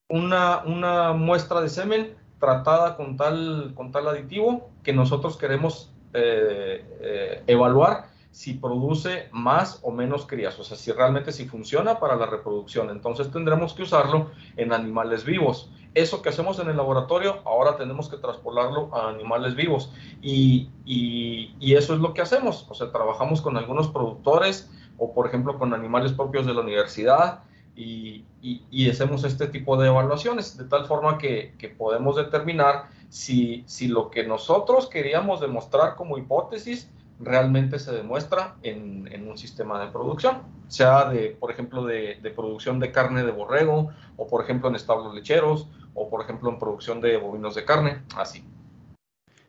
una, 0.09 0.63
una, 0.65 1.13
muestra 1.13 1.61
de 1.61 1.69
semen 1.69 2.15
tratada 2.41 2.97
con 2.97 3.15
tal, 3.15 3.71
con 3.75 3.91
tal 3.93 4.09
aditivo 4.09 4.69
que 4.83 4.91
nosotros 4.91 5.37
queremos 5.37 5.93
eh, 6.13 6.83
eh, 6.99 7.43
evaluar 7.47 8.09
si 8.31 8.53
produce 8.53 9.29
más 9.31 9.79
o 9.83 9.91
menos 9.91 10.25
crías, 10.25 10.57
o 10.57 10.63
sea, 10.63 10.75
si 10.75 10.91
realmente 10.91 11.31
si 11.31 11.47
funciona 11.47 11.99
para 11.99 12.15
la 12.15 12.25
reproducción. 12.25 12.89
Entonces 12.89 13.29
tendremos 13.31 13.73
que 13.73 13.83
usarlo 13.83 14.31
en 14.57 14.73
animales 14.73 15.23
vivos. 15.23 15.69
Eso 15.93 16.21
que 16.21 16.29
hacemos 16.29 16.57
en 16.59 16.69
el 16.69 16.77
laboratorio, 16.77 17.41
ahora 17.45 17.75
tenemos 17.75 18.09
que 18.09 18.17
traspolarlo 18.17 18.89
a 18.95 19.09
animales 19.09 19.55
vivos. 19.55 19.93
Y, 20.21 20.69
y, 20.85 21.53
y 21.59 21.75
eso 21.75 21.93
es 21.93 21.99
lo 21.99 22.13
que 22.13 22.21
hacemos. 22.21 22.65
O 22.69 22.73
sea, 22.73 22.91
trabajamos 22.91 23.41
con 23.41 23.57
algunos 23.57 23.89
productores, 23.89 24.71
o 24.97 25.13
por 25.13 25.27
ejemplo 25.27 25.59
con 25.59 25.73
animales 25.73 26.13
propios 26.13 26.45
de 26.45 26.53
la 26.53 26.61
universidad 26.61 27.43
y, 27.75 28.25
y, 28.41 28.89
hacemos 28.89 29.23
este 29.23 29.47
tipo 29.47 29.77
de 29.77 29.87
evaluaciones 29.87 30.57
de 30.57 30.65
tal 30.65 30.85
forma 30.85 31.17
que, 31.17 31.53
que 31.57 31.69
podemos 31.69 32.15
determinar 32.17 32.89
si, 33.09 33.63
si, 33.65 33.87
lo 33.87 34.11
que 34.11 34.25
nosotros 34.25 34.87
queríamos 34.87 35.39
demostrar 35.39 35.95
como 35.95 36.17
hipótesis 36.17 36.89
realmente 37.19 37.79
se 37.79 37.91
demuestra 37.91 38.55
en, 38.63 39.07
en 39.11 39.27
un 39.27 39.37
sistema 39.37 39.83
de 39.83 39.91
producción, 39.91 40.41
sea 40.67 41.09
de, 41.09 41.29
por 41.39 41.51
ejemplo, 41.51 41.85
de, 41.85 42.17
de, 42.21 42.29
producción 42.31 42.79
de 42.79 42.91
carne 42.91 43.23
de 43.23 43.31
borrego, 43.31 43.91
o 44.17 44.27
por 44.27 44.43
ejemplo 44.43 44.69
en 44.69 44.75
establos 44.75 45.13
lecheros, 45.13 45.67
o 45.93 46.09
por 46.09 46.23
ejemplo 46.23 46.49
en 46.49 46.59
producción 46.59 46.99
de 46.99 47.17
bovinos 47.17 47.55
de 47.55 47.63
carne, 47.63 48.01
así. 48.15 48.43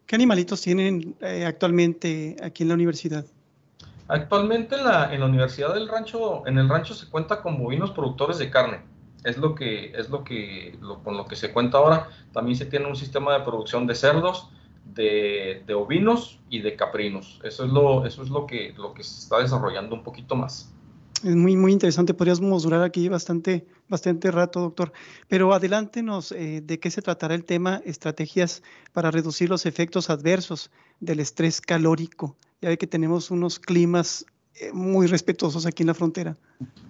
¿Qué 0.07 0.17
animalitos 0.17 0.61
tienen 0.61 1.17
eh, 1.21 1.47
actualmente 1.47 2.37
aquí 2.43 2.65
en 2.65 2.69
la 2.69 2.75
universidad? 2.75 3.25
Actualmente 4.13 4.75
en 4.75 4.85
la, 4.85 5.15
en 5.15 5.21
la 5.21 5.27
Universidad 5.27 5.73
del 5.73 5.89
Rancho, 5.89 6.47
en 6.47 6.59
el 6.59 6.69
rancho 6.69 6.93
se 6.93 7.09
cuenta 7.09 7.41
con 7.41 7.59
bovinos 7.59 7.93
productores 7.93 8.37
de 8.37 8.51
carne. 8.51 8.83
Es 9.25 9.39
lo 9.39 9.55
que, 9.55 9.91
es 9.97 10.11
lo 10.11 10.23
que, 10.23 10.79
con 11.03 11.17
lo 11.17 11.25
que 11.25 11.35
se 11.35 11.51
cuenta 11.51 11.79
ahora. 11.79 12.11
También 12.31 12.55
se 12.55 12.67
tiene 12.67 12.87
un 12.87 12.95
sistema 12.95 13.33
de 13.33 13.43
producción 13.43 13.87
de 13.87 13.95
cerdos, 13.95 14.51
de, 14.85 15.63
de, 15.67 15.73
ovinos 15.73 16.41
y 16.51 16.61
de 16.61 16.77
caprinos. 16.77 17.41
Eso 17.43 17.65
es 17.65 17.73
lo, 17.73 18.05
eso 18.05 18.23
es 18.23 18.29
lo 18.29 18.47
que, 18.47 18.75
lo 18.77 18.93
que 18.93 19.03
se 19.03 19.19
está 19.19 19.39
desarrollando 19.39 19.95
un 19.95 20.03
poquito 20.03 20.37
más. 20.37 20.71
Es 21.25 21.35
muy, 21.35 21.57
muy 21.57 21.73
interesante. 21.73 22.13
Podríamos 22.13 22.65
durar 22.65 22.83
aquí 22.83 23.09
bastante, 23.09 23.67
bastante 23.89 24.31
rato, 24.31 24.61
doctor. 24.61 24.93
Pero 25.29 25.55
adelántenos 25.55 26.33
eh, 26.33 26.61
de 26.63 26.79
qué 26.79 26.91
se 26.91 27.01
tratará 27.01 27.35
el 27.35 27.47
tema, 27.47 27.81
estrategias 27.87 28.63
para 28.93 29.11
reducir 29.11 29.49
los 29.49 29.65
efectos 29.65 30.11
adversos 30.11 30.71
del 31.01 31.21
estrés 31.21 31.63
calórico 31.63 32.37
ya 32.63 32.69
ve 32.69 32.79
que 32.79 32.87
tenemos 32.87 33.31
unos 33.31 33.59
climas 33.59 34.25
eh, 34.55 34.71
muy 34.73 35.09
respetuosos 35.09 35.67
aquí 35.67 35.83
en 35.83 35.89
la 35.89 35.95
frontera. 35.95 36.37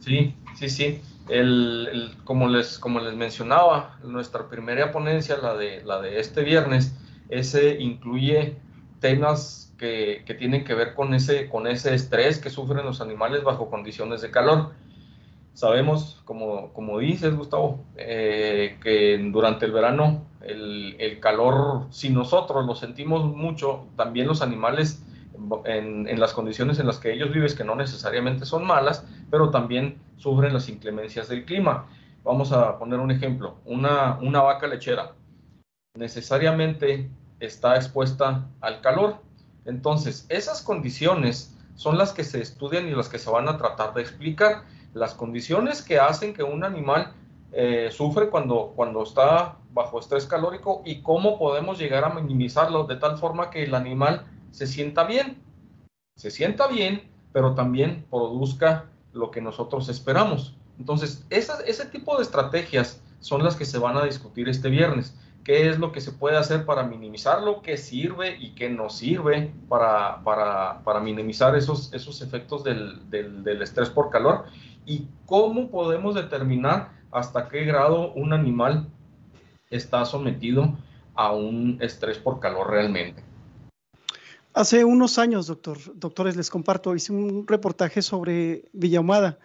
Sí, 0.01 0.35
sí, 0.55 0.69
sí. 0.69 1.01
El, 1.29 2.15
como, 2.25 2.49
les, 2.49 2.79
como 2.79 3.01
les 3.01 3.15
mencionaba, 3.15 3.99
nuestra 4.05 4.49
primera 4.49 4.93
ponencia, 4.93 5.39
la 5.39 5.57
de, 5.57 5.83
la 5.83 6.01
de 6.01 6.21
este 6.21 6.43
viernes, 6.43 6.95
ese 7.31 7.81
incluye 7.81 8.57
temas 9.01 9.73
que, 9.79 10.23
que, 10.27 10.35
tienen 10.35 10.65
que 10.65 10.75
ver 10.75 10.95
con 10.95 11.15
ese, 11.15 11.49
con 11.49 11.67
ese 11.67 11.95
estrés 11.95 12.39
que 12.39 12.51
sufren 12.51 12.85
los 12.85 13.01
animales 13.01 13.43
bajo 13.43 13.71
condiciones 13.71 14.21
de 14.21 14.31
calor. 14.31 14.73
Sabemos, 15.55 16.21
como, 16.25 16.73
como 16.75 16.99
dices, 16.99 17.35
Gustavo, 17.35 17.83
eh, 17.97 18.79
que 18.83 19.19
durante 19.33 19.65
el 19.65 19.73
verano 19.73 20.27
el, 20.43 20.97
el 20.99 21.21
calor, 21.21 21.87
si 21.91 22.11
nosotros 22.11 22.67
lo 22.67 22.75
sentimos 22.75 23.25
mucho, 23.25 23.87
también 23.97 24.27
los 24.27 24.43
animales 24.43 25.03
en, 25.65 26.19
las 26.19 26.33
condiciones 26.33 26.79
en 26.79 26.87
las 26.87 26.99
que 26.99 27.13
ellos 27.13 27.33
viven, 27.33 27.55
que 27.57 27.65
no 27.65 27.75
necesariamente 27.75 28.47
son 28.47 28.65
malas, 28.65 29.05
pero 29.31 29.51
también 29.51 29.99
sufren 30.17 30.53
las 30.53 30.69
inclemencias 30.69 31.29
del 31.29 31.45
clima. 31.45 31.87
Vamos 32.25 32.53
a 32.53 32.79
poner 32.79 33.01
un 33.01 33.11
ejemplo, 33.11 33.57
una, 33.65 34.19
una 34.21 34.41
vaca 34.43 34.67
lechera 34.67 35.13
necesariamente 35.95 37.11
está 37.41 37.77
expuesta 37.77 38.49
al 38.61 38.81
calor. 38.81 39.17
Entonces, 39.65 40.27
esas 40.29 40.63
condiciones 40.63 41.57
son 41.75 41.99
las 41.99 42.13
que 42.13 42.25
se 42.25 42.41
estudian 42.41 42.89
y 42.89 42.93
las 42.93 43.09
que 43.09 43.19
se 43.19 43.31
van 43.31 43.49
a 43.49 43.59
tratar 43.59 43.95
de 43.95 44.03
explicar. 44.03 44.65
Las 44.95 45.15
condiciones 45.15 45.83
que 45.83 45.99
hacen 45.99 46.35
que 46.35 46.43
un 46.43 46.65
animal 46.65 47.13
eh, 47.53 47.89
sufre 47.91 48.31
cuando, 48.31 48.73
cuando 48.75 49.03
está 49.03 49.57
bajo 49.73 49.99
estrés 49.99 50.27
calórico 50.27 50.83
y 50.85 51.03
cómo 51.03 51.39
podemos 51.39 51.79
llegar 51.79 52.05
a 52.05 52.11
minimizarlo 52.11 52.85
de 52.85 52.97
tal 52.97 53.19
forma 53.19 53.51
que 53.51 53.65
el 53.65 53.75
animal 53.75 54.27
se 54.53 54.67
sienta 54.67 55.05
bien. 55.05 55.43
Se 56.15 56.31
sienta 56.31 56.69
bien, 56.69 57.11
pero 57.33 57.55
también 57.55 58.07
produzca 58.11 58.91
lo 59.13 59.31
que 59.31 59.41
nosotros 59.41 59.89
esperamos. 59.89 60.55
Entonces, 60.79 61.27
ese 61.31 61.87
tipo 61.87 62.17
de 62.17 62.23
estrategias 62.23 63.03
son 63.21 63.43
las 63.43 63.57
que 63.57 63.65
se 63.65 63.79
van 63.79 63.97
a 63.97 64.05
discutir 64.05 64.49
este 64.49 64.69
viernes. 64.69 65.17
¿Qué 65.45 65.69
es 65.69 65.79
lo 65.79 65.91
que 65.91 66.01
se 66.01 66.13
puede 66.13 66.37
hacer 66.37 66.65
para 66.65 66.85
minimizarlo? 66.85 67.63
¿Qué 67.63 67.77
sirve 67.77 68.37
y 68.39 68.55
qué 68.55 68.71
no 68.71 68.91
sirve 68.91 69.53
para, 69.69 70.21
minimizar 71.03 71.57
esos, 71.57 71.93
efectos 71.93 72.63
del 72.63 73.63
estrés 73.63 73.91
por 73.91 74.11
calor? 74.11 74.45
¿Y 74.87 75.09
cómo 75.27 75.71
podemos 75.71 76.15
determinar 76.15 76.91
hasta 77.11 77.49
qué 77.49 77.65
grado 77.65 78.13
un 78.13 78.33
animal 78.33 78.89
está 79.71 80.05
sometido 80.05 80.77
a 81.15 81.33
un 81.33 81.79
estrés 81.81 82.19
por 82.19 82.39
calor 82.39 82.71
realmente? 82.71 83.32
Hace 84.55 84.85
unos 84.85 85.19
años, 85.19 85.47
doctor, 85.47 85.79
doctores, 85.95 86.37
les 86.37 86.51
comparto, 86.51 86.95
hice 86.95 87.13
un 87.13 87.47
reportaje 87.47 88.03
sobre 88.03 88.69
Villahumada 88.75 89.39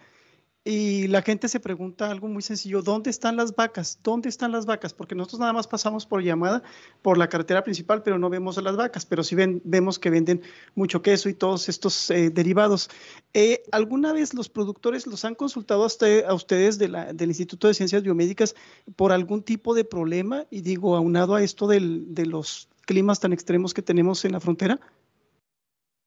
y 0.64 1.06
la 1.06 1.22
gente 1.22 1.48
se 1.48 1.60
pregunta 1.60 2.10
algo 2.10 2.28
muy 2.28 2.42
sencillo, 2.42 2.82
¿dónde 2.82 3.08
están 3.08 3.34
las 3.34 3.56
vacas? 3.56 4.00
¿Dónde 4.02 4.28
están 4.28 4.52
las 4.52 4.66
vacas? 4.66 4.92
Porque 4.92 5.14
nosotros 5.14 5.40
nada 5.40 5.54
más 5.54 5.66
pasamos 5.66 6.04
por 6.04 6.22
llamada, 6.22 6.62
por 7.00 7.16
la 7.16 7.30
carretera 7.30 7.64
principal, 7.64 8.02
pero 8.02 8.18
no 8.18 8.28
vemos 8.28 8.58
a 8.58 8.60
las 8.60 8.76
vacas, 8.76 9.06
pero 9.06 9.24
sí 9.24 9.34
ven, 9.34 9.62
vemos 9.64 9.98
que 9.98 10.10
venden 10.10 10.42
mucho 10.74 11.00
queso 11.00 11.30
y 11.30 11.34
todos 11.34 11.70
estos 11.70 12.10
eh, 12.10 12.28
derivados. 12.28 12.90
Eh, 13.32 13.62
¿Alguna 13.72 14.12
vez 14.12 14.34
los 14.34 14.50
productores 14.50 15.06
los 15.06 15.24
han 15.24 15.36
consultado 15.36 15.84
a, 15.84 16.34
ustedes 16.34 16.76
del 16.76 17.28
Instituto 17.28 17.66
de 17.66 17.72
Ciencias 17.72 18.02
Biomédicas 18.02 18.54
por 18.94 19.12
algún 19.12 19.42
tipo 19.42 19.72
de 19.72 19.84
problema? 19.84 20.44
Y 20.50 20.60
digo, 20.60 20.96
aunado 20.96 21.34
a 21.34 21.42
esto 21.42 21.66
de 21.66 22.26
los 22.26 22.68
climas 22.88 23.20
tan 23.20 23.34
extremos 23.34 23.74
que 23.74 23.82
tenemos 23.82 24.24
en 24.24 24.32
la 24.32 24.40
frontera. 24.40 24.80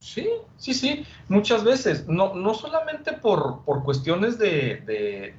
Sí, 0.02 0.28
sí, 0.58 0.74
sí, 0.74 1.06
muchas 1.30 1.64
veces, 1.64 2.08
no, 2.08 2.34
no 2.34 2.56
solamente 2.56 3.14
por, 3.14 3.64
por 3.64 3.84
cuestiones 3.84 4.40
de, 4.40 4.82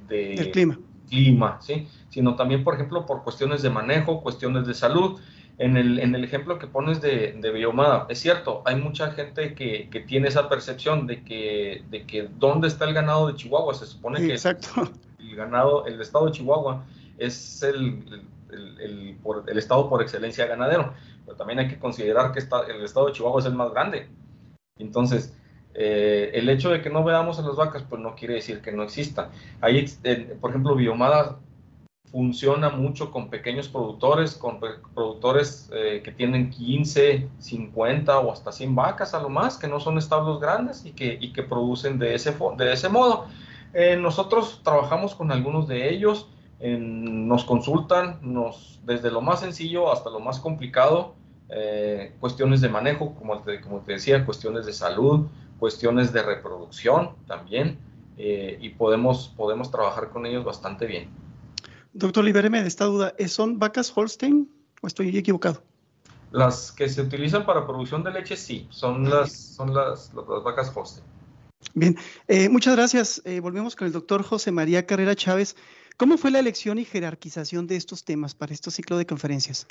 de, 0.07 0.51
clima. 0.53 0.79
clima, 1.09 1.59
¿sí? 1.61 1.89
sino 2.07 2.37
también, 2.37 2.63
por 2.63 2.75
ejemplo, 2.75 3.05
por 3.05 3.23
cuestiones 3.23 3.61
de 3.61 3.69
manejo, 3.69 4.23
cuestiones 4.23 4.65
de 4.65 4.73
salud. 4.73 5.19
En 5.57 5.75
el, 5.75 5.99
en 5.99 6.15
el 6.15 6.23
ejemplo 6.23 6.57
que 6.57 6.65
pones 6.65 7.01
de, 7.01 7.33
de 7.33 7.51
Biomada, 7.51 8.07
es 8.09 8.19
cierto, 8.19 8.63
hay 8.65 8.77
mucha 8.77 9.11
gente 9.11 9.53
que, 9.53 9.89
que, 9.91 9.99
tiene 9.99 10.29
esa 10.29 10.49
percepción 10.49 11.05
de 11.07 11.23
que, 11.23 11.83
de 11.91 12.07
que 12.07 12.29
dónde 12.39 12.69
está 12.69 12.85
el 12.85 12.93
ganado 12.93 13.27
de 13.27 13.35
Chihuahua. 13.35 13.73
Se 13.75 13.85
supone 13.85 14.25
que 14.25 14.31
exacto. 14.31 14.89
El, 15.19 15.35
ganado, 15.35 15.85
el 15.85 16.01
estado 16.01 16.25
de 16.27 16.31
Chihuahua 16.31 16.85
es 17.17 17.61
el, 17.61 18.23
el, 18.49 18.79
el, 18.79 19.17
por, 19.21 19.43
el 19.45 19.57
estado 19.57 19.89
por 19.89 20.01
excelencia 20.01 20.47
ganadero, 20.47 20.93
pero 21.25 21.37
también 21.37 21.59
hay 21.59 21.67
que 21.67 21.77
considerar 21.77 22.31
que 22.31 22.39
está, 22.39 22.61
el 22.61 22.81
estado 22.83 23.07
de 23.07 23.11
Chihuahua 23.11 23.41
es 23.41 23.45
el 23.45 23.53
más 23.53 23.71
grande 23.71 24.07
entonces, 24.77 25.35
eh, 25.75 26.31
el 26.33 26.49
hecho 26.49 26.69
de 26.69 26.81
que 26.81 26.89
no 26.89 27.03
veamos 27.03 27.39
a 27.39 27.41
las 27.43 27.55
vacas, 27.55 27.83
pues 27.87 28.01
no 28.01 28.15
quiere 28.15 28.35
decir 28.35 28.61
que 28.61 28.71
no 28.71 28.83
exista. 28.83 29.29
Ahí, 29.61 29.85
por 30.39 30.51
ejemplo, 30.51 30.75
Biomada 30.75 31.39
funciona 32.11 32.69
mucho 32.69 33.09
con 33.11 33.29
pequeños 33.29 33.69
productores, 33.69 34.35
con 34.35 34.59
productores 34.59 35.71
eh, 35.73 36.01
que 36.03 36.11
tienen 36.11 36.51
15, 36.51 37.27
50 37.39 38.19
o 38.19 38.31
hasta 38.31 38.51
100 38.51 38.75
vacas 38.75 39.15
a 39.15 39.19
lo 39.19 39.29
más, 39.29 39.57
que 39.57 39.67
no 39.67 39.79
son 39.79 39.97
establos 39.97 40.39
grandes 40.39 40.85
y 40.85 40.91
que, 40.91 41.17
y 41.19 41.33
que 41.33 41.41
producen 41.41 41.97
de 41.97 42.13
ese, 42.13 42.35
de 42.57 42.73
ese 42.73 42.89
modo. 42.89 43.25
Eh, 43.73 43.97
nosotros 43.97 44.61
trabajamos 44.63 45.15
con 45.15 45.31
algunos 45.31 45.67
de 45.67 45.91
ellos, 45.91 46.29
nos 46.61 47.43
consultan, 47.43 48.19
nos, 48.21 48.79
desde 48.85 49.11
lo 49.11 49.19
más 49.19 49.41
sencillo 49.41 49.91
hasta 49.91 50.09
lo 50.09 50.21
más 50.21 50.39
complicado, 50.39 51.13
eh, 51.49 52.15
cuestiones 52.19 52.61
de 52.61 52.69
manejo, 52.69 53.15
como 53.15 53.41
te, 53.41 53.61
como 53.61 53.81
te 53.81 53.93
decía, 53.93 54.25
cuestiones 54.25 54.65
de 54.65 54.73
salud, 54.73 55.27
cuestiones 55.59 56.13
de 56.13 56.23
reproducción 56.23 57.15
también, 57.27 57.77
eh, 58.17 58.57
y 58.61 58.69
podemos, 58.69 59.33
podemos 59.35 59.71
trabajar 59.71 60.09
con 60.09 60.25
ellos 60.25 60.43
bastante 60.43 60.85
bien. 60.85 61.09
Doctor, 61.93 62.23
libéreme 62.23 62.61
de 62.61 62.67
esta 62.67 62.85
duda. 62.85 63.13
¿Son 63.27 63.59
vacas 63.59 63.91
Holstein 63.95 64.49
o 64.81 64.87
estoy 64.87 65.15
equivocado? 65.17 65.63
Las 66.31 66.71
que 66.71 66.89
se 66.89 67.01
utilizan 67.01 67.45
para 67.45 67.67
producción 67.67 68.03
de 68.03 68.11
leche, 68.11 68.35
sí, 68.35 68.67
son 68.71 69.07
las, 69.07 69.31
son 69.31 69.73
las, 69.73 70.11
las, 70.13 70.43
vacas 70.43 70.71
Holstein. 70.75 71.05
Bien, 71.75 71.95
eh, 72.27 72.49
muchas 72.49 72.75
gracias. 72.75 73.21
volvemos 73.41 73.75
con 73.75 73.85
el 73.85 73.93
doctor 73.93 74.23
José 74.23 74.51
María 74.51 74.85
Carrera 74.87 75.15
Chávez. 75.15 75.55
¿Cómo 75.97 76.17
fue 76.17 76.31
la 76.31 76.39
elección 76.39 76.79
y 76.79 76.85
jerarquización 76.85 77.67
de 77.67 77.75
estos 77.75 78.03
temas 78.03 78.33
para 78.33 78.53
este 78.53 78.71
ciclo 78.71 78.97
de 78.97 79.05
conferencias? 79.05 79.67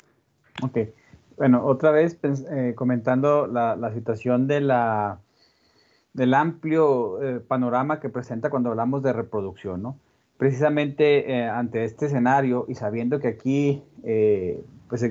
Ok, 0.61 0.77
bueno, 1.37 1.65
otra 1.65 1.91
vez 1.91 2.19
eh, 2.23 2.73
comentando 2.75 3.47
la, 3.47 3.91
situación 3.93 4.47
de 4.47 4.61
la, 4.61 5.19
del 6.13 6.33
amplio 6.33 7.21
eh, 7.21 7.39
panorama 7.39 7.99
que 7.99 8.09
presenta 8.09 8.49
cuando 8.49 8.69
hablamos 8.69 9.03
de 9.03 9.13
reproducción, 9.13 9.81
¿no? 9.81 9.97
Precisamente 10.37 11.31
eh, 11.31 11.47
ante 11.47 11.83
este 11.83 12.07
escenario 12.07 12.65
y 12.67 12.75
sabiendo 12.75 13.19
que 13.19 13.27
aquí 13.27 13.83
pues, 14.89 15.03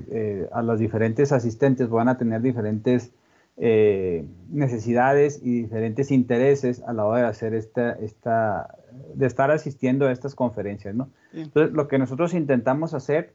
a 0.53 0.63
los 0.63 0.79
diferentes 0.79 1.33
asistentes 1.33 1.89
van 1.89 2.09
a 2.09 2.19
tener 2.19 2.43
diferentes 2.43 3.13
necesidades 3.57 5.41
y 5.43 5.63
diferentes 5.63 6.11
intereses 6.11 6.83
a 6.83 6.93
la 6.93 7.05
hora 7.05 7.21
de 7.23 7.27
hacer 7.29 7.55
esta, 7.55 7.93
esta, 7.93 8.77
de 9.15 9.27
estar 9.27 9.51
asistiendo 9.51 10.07
a 10.07 10.13
estas 10.13 10.35
conferencias, 10.35 10.95
¿no? 10.95 11.09
Entonces, 11.33 11.73
lo 11.73 11.89
que 11.89 11.99
nosotros 11.99 12.35
intentamos 12.35 12.93
hacer 12.93 13.33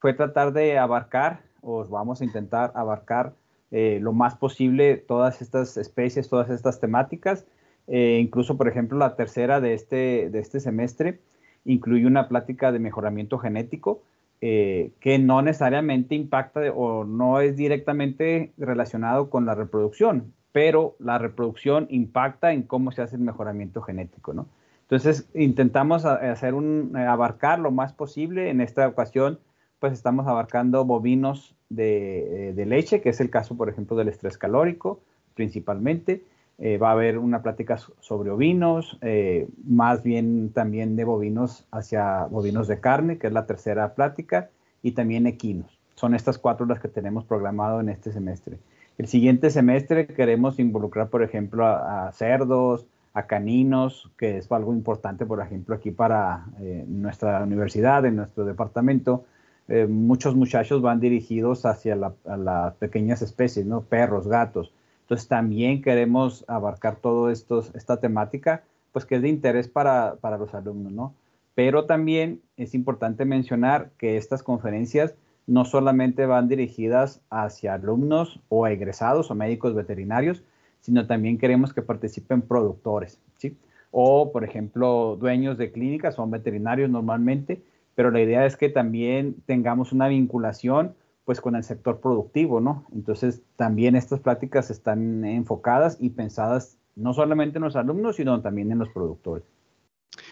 fue 0.00 0.14
tratar 0.14 0.52
de 0.52 0.78
abarcar 0.78 1.47
os 1.68 1.90
vamos 1.90 2.20
a 2.20 2.24
intentar 2.24 2.72
abarcar 2.74 3.34
eh, 3.70 3.98
lo 4.00 4.12
más 4.12 4.36
posible 4.36 4.96
todas 4.96 5.42
estas 5.42 5.76
especies, 5.76 6.28
todas 6.28 6.50
estas 6.50 6.80
temáticas. 6.80 7.46
Eh, 7.86 8.18
incluso, 8.22 8.56
por 8.56 8.68
ejemplo, 8.68 8.98
la 8.98 9.16
tercera 9.16 9.60
de 9.60 9.74
este, 9.74 10.30
de 10.30 10.38
este 10.38 10.60
semestre 10.60 11.20
incluye 11.64 12.06
una 12.06 12.28
plática 12.28 12.72
de 12.72 12.78
mejoramiento 12.78 13.38
genético 13.38 14.02
eh, 14.40 14.92
que 15.00 15.18
no 15.18 15.42
necesariamente 15.42 16.14
impacta 16.14 16.60
o 16.72 17.04
no 17.04 17.40
es 17.40 17.56
directamente 17.56 18.52
relacionado 18.56 19.30
con 19.30 19.44
la 19.46 19.54
reproducción, 19.54 20.32
pero 20.52 20.96
la 20.98 21.18
reproducción 21.18 21.86
impacta 21.90 22.52
en 22.52 22.62
cómo 22.62 22.92
se 22.92 23.02
hace 23.02 23.16
el 23.16 23.22
mejoramiento 23.22 23.82
genético, 23.82 24.32
¿no? 24.32 24.46
Entonces, 24.82 25.28
intentamos 25.34 26.06
hacer 26.06 26.54
un, 26.54 26.96
abarcar 26.96 27.58
lo 27.58 27.70
más 27.70 27.92
posible. 27.92 28.48
En 28.48 28.62
esta 28.62 28.88
ocasión, 28.88 29.38
pues 29.78 29.92
estamos 29.92 30.26
abarcando 30.26 30.84
bovinos 30.84 31.54
eh, 31.76 32.52
de, 32.54 32.66
leche, 32.66 33.00
que 33.00 33.10
es 33.10 33.20
el 33.20 33.30
caso, 33.30 33.56
por 33.56 33.68
ejemplo, 33.68 33.96
del 33.96 34.08
estrés 34.08 34.38
calórico, 34.38 35.00
principalmente. 35.34 36.24
Eh, 36.60 36.76
va 36.76 36.88
a 36.88 36.92
haber 36.92 37.18
una 37.18 37.42
plática 37.42 37.76
sobre 38.00 38.30
ovinos, 38.30 38.98
eh, 39.02 39.46
más 39.64 40.02
bien 40.02 40.50
también 40.52 40.96
de 40.96 41.04
bovinos 41.04 41.64
hacia 41.70 42.24
bovinos 42.24 42.66
de 42.66 42.80
carne, 42.80 43.18
que 43.18 43.28
es 43.28 43.32
la 43.32 43.46
tercera 43.46 43.94
plática, 43.94 44.50
y 44.82 44.92
también 44.92 45.26
equinos. 45.26 45.78
Son 45.94 46.14
estas 46.14 46.38
cuatro 46.38 46.66
las 46.66 46.80
que 46.80 46.88
tenemos 46.88 47.24
programado 47.24 47.80
en 47.80 47.88
este 47.88 48.10
semestre. 48.10 48.58
El 48.96 49.06
siguiente 49.06 49.50
semestre 49.50 50.08
queremos 50.08 50.58
involucrar, 50.58 51.08
por 51.08 51.22
ejemplo, 51.22 51.64
a, 51.64 52.10
cerdos, 52.12 52.86
a 53.14 53.26
caninos, 53.26 54.10
que 54.18 54.38
es 54.38 54.50
algo 54.50 54.72
importante, 54.72 55.26
por 55.26 55.40
ejemplo, 55.40 55.76
aquí 55.76 55.92
para 55.92 56.46
nuestra 56.88 57.42
universidad, 57.42 58.04
en 58.04 58.16
nuestro 58.16 58.44
departamento, 58.44 59.24
eh, 59.68 59.86
muchos 59.86 60.34
muchachos 60.34 60.80
van 60.80 60.98
dirigidos 60.98 61.66
hacia 61.66 61.94
las 61.96 62.74
pequeñas 62.76 63.22
especies, 63.22 63.66
¿no? 63.66 63.82
Perros, 63.82 64.26
gatos. 64.26 64.72
Entonces 65.02 65.28
también 65.28 65.82
queremos 65.82 66.44
abarcar 66.48 66.96
todo 66.96 67.30
esto, 67.30 67.64
esta 67.74 68.00
temática, 68.00 68.62
pues 68.92 69.04
que 69.04 69.16
es 69.16 69.22
de 69.22 69.28
interés 69.28 69.68
para, 69.68 70.16
para 70.16 70.38
los 70.38 70.54
alumnos, 70.54 70.92
¿no? 70.92 71.14
Pero 71.54 71.84
también 71.84 72.40
es 72.56 72.74
importante 72.74 73.24
mencionar 73.24 73.90
que 73.98 74.16
estas 74.16 74.42
conferencias 74.42 75.14
no 75.46 75.64
solamente 75.64 76.26
van 76.26 76.48
dirigidas 76.48 77.20
hacia 77.30 77.74
alumnos 77.74 78.40
o 78.48 78.66
egresados 78.66 79.30
o 79.30 79.34
médicos 79.34 79.74
veterinarios, 79.74 80.42
sino 80.80 81.06
también 81.06 81.38
queremos 81.38 81.72
que 81.72 81.82
participen 81.82 82.42
productores, 82.42 83.18
¿sí? 83.36 83.56
O, 83.90 84.30
por 84.30 84.44
ejemplo, 84.44 85.16
dueños 85.18 85.58
de 85.58 85.72
clínicas, 85.72 86.14
son 86.14 86.30
veterinarios 86.30 86.90
normalmente, 86.90 87.62
pero 87.98 88.12
la 88.12 88.20
idea 88.20 88.46
es 88.46 88.56
que 88.56 88.68
también 88.68 89.42
tengamos 89.44 89.90
una 89.90 90.06
vinculación 90.06 90.94
pues 91.24 91.40
con 91.40 91.56
el 91.56 91.64
sector 91.64 91.98
productivo, 91.98 92.60
¿no? 92.60 92.86
Entonces 92.94 93.42
también 93.56 93.96
estas 93.96 94.20
pláticas 94.20 94.70
están 94.70 95.24
enfocadas 95.24 95.96
y 95.98 96.10
pensadas 96.10 96.78
no 96.94 97.12
solamente 97.12 97.58
en 97.58 97.64
los 97.64 97.74
alumnos, 97.74 98.14
sino 98.14 98.40
también 98.40 98.70
en 98.70 98.78
los 98.78 98.88
productores. 98.90 99.44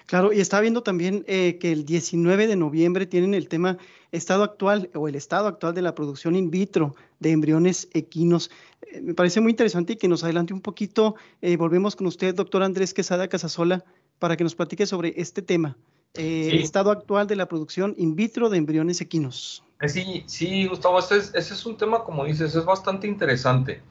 Claro, 0.07 0.33
y 0.33 0.39
está 0.39 0.61
viendo 0.61 0.85
también 0.85 1.25
eh, 1.27 1.59
que 1.59 1.73
el 1.73 1.85
19 1.85 2.47
de 2.47 2.55
noviembre 2.55 3.05
tienen 3.05 3.35
el 3.35 3.49
tema 3.49 3.79
estado 4.13 4.45
actual 4.45 4.89
o 4.95 5.09
el 5.09 5.17
estado 5.17 5.49
actual 5.49 5.75
de 5.75 5.83
la 5.83 5.97
producción 5.97 6.37
in 6.37 6.53
vitro 6.53 6.95
de 7.19 7.33
embriones 7.33 7.89
equinos. 7.95 8.49
Eh, 8.83 9.01
me 9.01 9.15
parece 9.15 9.41
muy 9.41 9.51
interesante 9.51 9.95
y 9.95 9.97
que 9.97 10.07
nos 10.07 10.23
adelante 10.23 10.55
un 10.55 10.61
poquito. 10.61 11.17
Eh, 11.43 11.57
volvemos 11.57 11.97
con 11.97 12.07
usted, 12.07 12.33
doctor 12.33 12.63
Andrés 12.63 12.95
Quesada 12.95 13.27
Casasola, 13.27 13.85
para 14.21 14.37
que 14.37 14.45
nos 14.45 14.55
platique 14.55 14.87
sobre 14.87 15.15
este 15.17 15.43
tema, 15.43 15.77
el 16.19 16.61
estado 16.61 16.91
actual 16.91 17.27
de 17.27 17.37
la 17.37 17.47
producción 17.47 17.95
in 17.97 18.17
vitro 18.17 18.49
de 18.49 18.59
embriones 18.59 19.01
equinos. 19.01 19.63
Eh, 19.81 19.89
sí, 19.89 20.25
sí, 20.27 20.67
Gustavo, 20.67 20.99
ese 20.99 21.19
es, 21.19 21.35
ese 21.35 21.55
es 21.55 21.67
un 21.67 21.77
tema, 21.77 22.05
como 22.05 22.25
dices, 22.25 22.55
es 22.55 22.65
bastante 22.65 23.07
interesante 23.07 23.83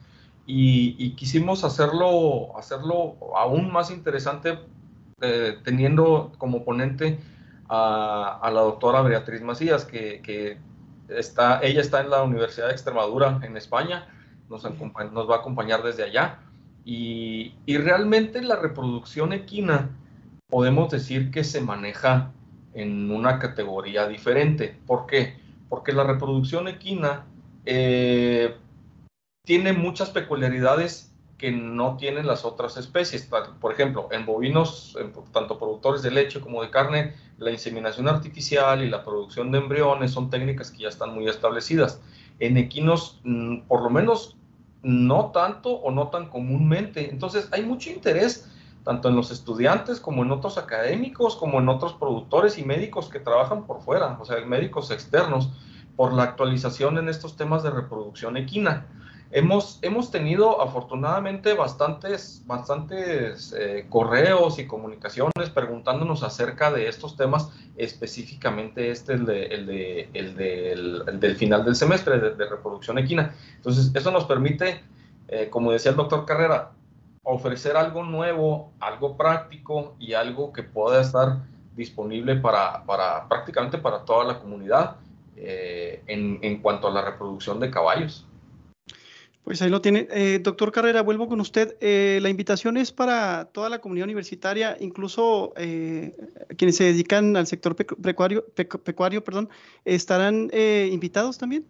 y, 0.46 1.10
quisimos 1.16 1.64
hacerlo, 1.64 2.56
hacerlo 2.56 3.16
aún 3.36 3.72
más 3.72 3.90
interesante 3.90 4.58
eh, 5.20 5.58
teniendo 5.64 6.32
como 6.38 6.64
ponente 6.64 7.18
a, 7.68 8.48
la 8.52 8.60
doctora 8.60 9.02
Beatriz 9.02 9.42
Macías, 9.42 9.84
que, 9.84 10.58
está, 11.08 11.60
ella 11.62 11.80
está 11.80 12.00
en 12.00 12.10
la 12.10 12.22
Universidad 12.22 12.68
de 12.68 12.72
Extremadura 12.72 13.40
en 13.42 13.56
España, 13.56 14.08
nos, 14.48 14.62
nos 14.64 15.30
va 15.30 15.36
a 15.36 15.38
acompañar 15.38 15.82
desde 15.82 16.04
allá. 16.04 16.38
Y, 16.84 17.54
y, 17.66 17.78
realmente 17.78 18.40
la 18.40 18.54
reproducción 18.54 19.32
equina 19.32 19.90
podemos 20.48 20.90
decir 20.90 21.30
que 21.30 21.44
se 21.44 21.60
maneja 21.60 22.32
en 22.74 23.10
una 23.10 23.38
categoría 23.38 24.06
diferente. 24.06 24.76
¿Por 24.86 25.06
qué? 25.06 25.46
porque 25.68 25.92
la 25.92 26.04
reproducción 26.04 26.68
equina 26.68 27.26
eh, 27.64 28.56
tiene 29.44 29.72
muchas 29.72 30.10
peculiaridades 30.10 31.12
que 31.38 31.52
no 31.52 31.96
tienen 31.96 32.26
las 32.26 32.44
otras 32.44 32.76
especies. 32.76 33.28
Por 33.60 33.72
ejemplo, 33.72 34.08
en 34.10 34.24
bovinos, 34.24 34.96
tanto 35.32 35.58
productores 35.58 36.02
de 36.02 36.10
leche 36.10 36.40
como 36.40 36.62
de 36.62 36.70
carne, 36.70 37.14
la 37.38 37.50
inseminación 37.50 38.08
artificial 38.08 38.82
y 38.82 38.88
la 38.88 39.04
producción 39.04 39.50
de 39.50 39.58
embriones 39.58 40.12
son 40.12 40.30
técnicas 40.30 40.70
que 40.70 40.84
ya 40.84 40.88
están 40.88 41.14
muy 41.14 41.28
establecidas. 41.28 42.00
En 42.38 42.56
equinos, 42.56 43.20
mm, 43.24 43.62
por 43.68 43.82
lo 43.82 43.90
menos, 43.90 44.36
no 44.82 45.30
tanto 45.32 45.72
o 45.72 45.90
no 45.90 46.08
tan 46.08 46.30
comúnmente. 46.30 47.10
Entonces, 47.10 47.48
hay 47.52 47.62
mucho 47.62 47.90
interés 47.90 48.50
tanto 48.86 49.08
en 49.08 49.16
los 49.16 49.32
estudiantes 49.32 49.98
como 49.98 50.22
en 50.22 50.30
otros 50.30 50.58
académicos, 50.58 51.34
como 51.34 51.58
en 51.58 51.68
otros 51.68 51.94
productores 51.94 52.56
y 52.56 52.64
médicos 52.64 53.08
que 53.08 53.18
trabajan 53.18 53.66
por 53.66 53.80
fuera, 53.80 54.16
o 54.20 54.24
sea, 54.24 54.38
médicos 54.46 54.92
externos, 54.92 55.50
por 55.96 56.12
la 56.12 56.22
actualización 56.22 56.96
en 56.96 57.08
estos 57.08 57.36
temas 57.36 57.64
de 57.64 57.70
reproducción 57.70 58.36
equina. 58.36 58.86
Hemos, 59.32 59.80
hemos 59.82 60.12
tenido 60.12 60.62
afortunadamente 60.62 61.54
bastantes, 61.54 62.44
bastantes 62.46 63.52
eh, 63.58 63.86
correos 63.90 64.60
y 64.60 64.68
comunicaciones 64.68 65.50
preguntándonos 65.52 66.22
acerca 66.22 66.70
de 66.70 66.88
estos 66.88 67.16
temas, 67.16 67.50
específicamente 67.76 68.92
este, 68.92 69.14
el, 69.14 69.26
de, 69.26 69.46
el, 69.46 69.66
de, 70.36 70.72
el, 70.72 71.18
del 71.18 71.34
final 71.34 71.64
del 71.64 71.74
semestre 71.74 72.20
de, 72.20 72.48
reproducción 72.48 72.98
equina. 72.98 73.34
Entonces, 73.56 73.90
eso 73.94 74.12
nos 74.12 74.26
permite, 74.26 74.80
eh, 75.26 75.48
como 75.50 75.72
decía 75.72 75.90
el 75.90 75.96
doctor 75.96 76.24
Carrera, 76.24 76.70
ofrecer 77.26 77.76
algo 77.76 78.04
nuevo, 78.04 78.72
algo 78.78 79.16
práctico 79.16 79.96
y 79.98 80.14
algo 80.14 80.52
que 80.52 80.62
pueda 80.62 81.00
estar 81.00 81.38
disponible 81.74 82.36
para, 82.36 82.84
para 82.86 83.28
prácticamente 83.28 83.78
para 83.78 84.04
toda 84.04 84.24
la 84.24 84.38
comunidad 84.38 84.96
eh, 85.36 86.02
en, 86.06 86.38
en, 86.42 86.62
cuanto 86.62 86.86
a 86.86 86.92
la 86.92 87.04
reproducción 87.04 87.58
de 87.58 87.68
caballos. 87.70 88.24
Pues 89.42 89.60
ahí 89.60 89.70
lo 89.70 89.80
tiene. 89.80 90.06
Eh, 90.10 90.38
doctor 90.40 90.70
Carrera, 90.70 91.02
vuelvo 91.02 91.28
con 91.28 91.40
usted. 91.40 91.76
Eh, 91.80 92.20
la 92.22 92.28
invitación 92.28 92.76
es 92.76 92.92
para 92.92 93.46
toda 93.46 93.70
la 93.70 93.80
comunidad 93.80 94.04
universitaria, 94.04 94.76
incluso 94.78 95.52
quienes 96.56 96.76
se 96.76 96.84
dedican 96.84 97.36
al 97.36 97.48
sector 97.48 97.74
pecuario, 97.74 98.44
pecuario 98.54 99.24
perdón, 99.24 99.48
¿estarán 99.84 100.50
invitados 100.52 101.38
también? 101.38 101.66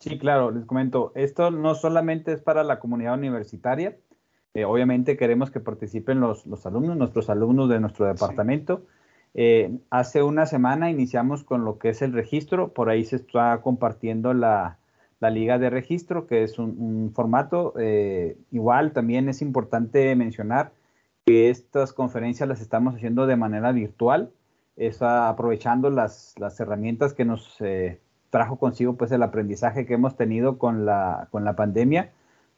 Sí, 0.00 0.18
claro, 0.18 0.50
les 0.50 0.64
comento. 0.64 1.12
Esto 1.14 1.50
no 1.50 1.74
solamente 1.76 2.32
es 2.32 2.40
para 2.40 2.64
la 2.64 2.80
comunidad 2.80 3.14
universitaria, 3.14 3.96
eh, 4.54 4.64
obviamente 4.64 5.16
queremos 5.16 5.50
que 5.50 5.60
participen 5.60 6.18
los, 6.20 6.44
alumnos, 6.66 6.96
nuestros 6.96 7.30
alumnos 7.30 7.68
de 7.68 7.78
nuestro 7.78 8.06
departamento. 8.06 8.84
Eh, 9.34 9.78
hace 9.90 10.24
una 10.24 10.44
semana 10.46 10.90
iniciamos 10.90 11.44
con 11.44 11.64
lo 11.64 11.78
que 11.78 11.90
es 11.90 12.02
el 12.02 12.12
registro, 12.12 12.72
por 12.72 12.90
ahí 12.90 13.04
se 13.04 13.16
está 13.16 13.60
compartiendo 13.62 14.34
la, 14.34 14.78
liga 15.20 15.58
de 15.58 15.70
registro, 15.70 16.26
que 16.26 16.42
es 16.42 16.58
un, 16.58 17.12
formato. 17.14 17.74
Eh, 17.78 18.38
igual 18.50 18.92
también 18.92 19.28
es 19.28 19.40
importante 19.40 20.16
mencionar 20.16 20.72
que 21.26 21.50
estas 21.50 21.92
conferencias 21.92 22.48
las 22.48 22.60
estamos 22.60 22.96
haciendo 22.96 23.26
de 23.26 23.36
manera 23.36 23.70
virtual, 23.70 24.32
es 24.76 25.00
aprovechando 25.02 25.90
las, 25.90 26.34
herramientas 26.58 27.14
que 27.14 27.24
nos 27.24 27.58
trajo 28.30 28.58
consigo 28.58 28.96
pues 28.96 29.12
el 29.12 29.22
aprendizaje 29.22 29.86
que 29.86 29.94
hemos 29.94 30.16
tenido 30.16 30.58
con 30.58 30.86
la, 30.86 31.28
con 31.30 31.44
la 31.44 31.54
pandemia 31.54 32.10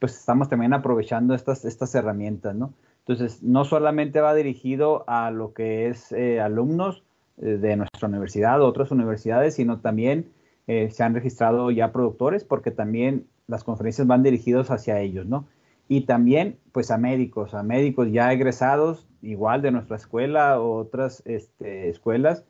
pues 0.02 0.18
estamos 0.18 0.48
también 0.48 0.72
aprovechando 0.72 1.32
estas, 1.32 1.64
estas 1.64 1.94
herramientas, 1.94 2.56
¿no? 2.56 2.74
Entonces, 3.06 3.40
no 3.44 3.64
solamente 3.64 4.20
va 4.20 4.34
dirigido 4.34 5.04
a 5.06 5.30
lo 5.30 5.54
que 5.54 5.86
es 5.86 6.10
eh, 6.10 6.40
alumnos 6.40 7.04
eh, 7.40 7.56
de 7.56 7.76
nuestra 7.76 8.08
universidad 8.08 8.60
o 8.60 8.66
otras 8.66 8.90
universidades, 8.90 9.54
sino 9.54 9.78
también 9.78 10.32
eh, 10.66 10.90
se 10.90 11.04
han 11.04 11.14
registrado 11.14 11.70
ya 11.70 11.92
productores 11.92 12.42
porque 12.42 12.72
también 12.72 13.28
las 13.46 13.62
conferencias 13.62 14.08
van 14.08 14.24
dirigidos 14.24 14.72
hacia 14.72 14.98
ellos, 14.98 15.24
¿no? 15.26 15.46
Y 15.86 16.00
también, 16.00 16.58
pues, 16.72 16.90
a 16.90 16.98
médicos, 16.98 17.54
a 17.54 17.62
médicos 17.62 18.08
ya 18.10 18.32
egresados, 18.32 19.06
igual 19.22 19.62
de 19.62 19.70
nuestra 19.70 19.94
escuela 19.94 20.60
o 20.60 20.78
otras 20.78 21.22
este, 21.26 21.90
escuelas, 21.90 22.44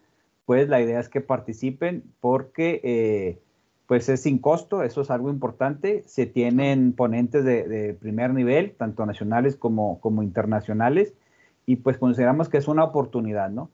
pues 0.46 0.70
la 0.70 0.80
idea 0.80 1.00
es 1.00 1.10
que 1.10 1.20
participen 1.20 2.02
porque 2.18 3.42
pues 3.92 4.09
es 4.09 4.22
sin 4.22 4.38
costo, 4.38 4.83
eso 4.83 5.02
es 5.02 5.11
algo 5.11 5.28
importante. 5.28 6.02
Se 6.07 6.24
tienen 6.24 6.94
ponentes 6.94 7.44
de, 7.44 7.94
primer 8.00 8.33
nivel, 8.33 8.72
tanto 8.74 9.05
nacionales 9.05 9.55
como, 9.55 10.00
como, 10.00 10.22
internacionales, 10.22 11.12
y 11.66 11.76
pues 11.76 11.98
consideramos 11.98 12.48
que 12.48 12.57
es 12.57 12.68
una 12.68 12.85
oportunidad, 12.85 13.50
¿no? 13.50 13.68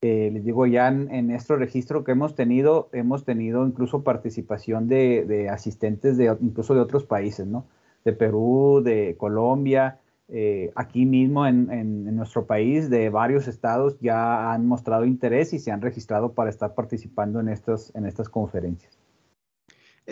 Eh, 0.00 0.28
les 0.32 0.44
digo, 0.44 0.66
ya 0.66 0.88
en, 0.88 1.08
en, 1.14 1.28
nuestro 1.28 1.54
registro 1.54 2.02
que 2.02 2.10
hemos 2.10 2.34
tenido, 2.34 2.88
hemos 2.92 3.24
tenido 3.24 3.64
incluso 3.64 4.02
participación 4.02 4.88
de, 4.88 5.48
asistentes 5.48 6.16
de 6.16 6.36
incluso 6.40 6.74
de 6.74 6.80
otros 6.80 7.04
países, 7.04 7.46
¿no? 7.46 7.64
De 8.04 8.12
Perú, 8.12 8.82
de 8.82 9.14
Colombia, 9.16 10.00
eh, 10.26 10.72
aquí 10.74 11.06
mismo 11.06 11.46
en, 11.46 11.70
en, 11.70 12.16
nuestro 12.16 12.44
país, 12.44 12.90
de 12.90 13.08
varios 13.08 13.46
estados 13.46 14.00
ya 14.00 14.52
han 14.52 14.66
mostrado 14.66 15.04
interés 15.04 15.52
y 15.52 15.60
se 15.60 15.70
han 15.70 15.80
registrado 15.80 16.32
para 16.32 16.50
estar 16.50 16.74
participando 16.74 17.38
en, 17.38 17.46
en 17.48 18.06
estas 18.06 18.28
conferencias. 18.28 18.99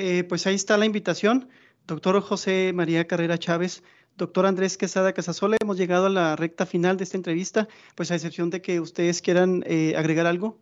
Eh, 0.01 0.23
pues 0.23 0.47
ahí 0.47 0.55
está 0.55 0.77
la 0.77 0.87
invitación. 0.87 1.49
Doctor 1.89 2.21
José 2.21 2.71
María 2.73 3.09
Carrera 3.09 3.37
Chávez, 3.37 3.83
doctor 4.17 4.47
Andrés 4.47 4.79
Quesada 4.79 5.13
Casasola, 5.13 5.57
hemos 5.61 5.77
llegado 5.77 6.07
a 6.07 6.09
la 6.09 6.37
recta 6.37 6.67
final 6.67 6.97
de 6.97 7.03
esta 7.03 7.17
entrevista, 7.17 7.67
pues 7.97 8.13
a 8.13 8.15
excepción 8.15 8.49
de 8.49 8.63
que 8.63 8.79
ustedes 8.79 9.21
quieran 9.21 9.65
eh, 9.67 9.95
agregar 9.97 10.27
algo. 10.27 10.57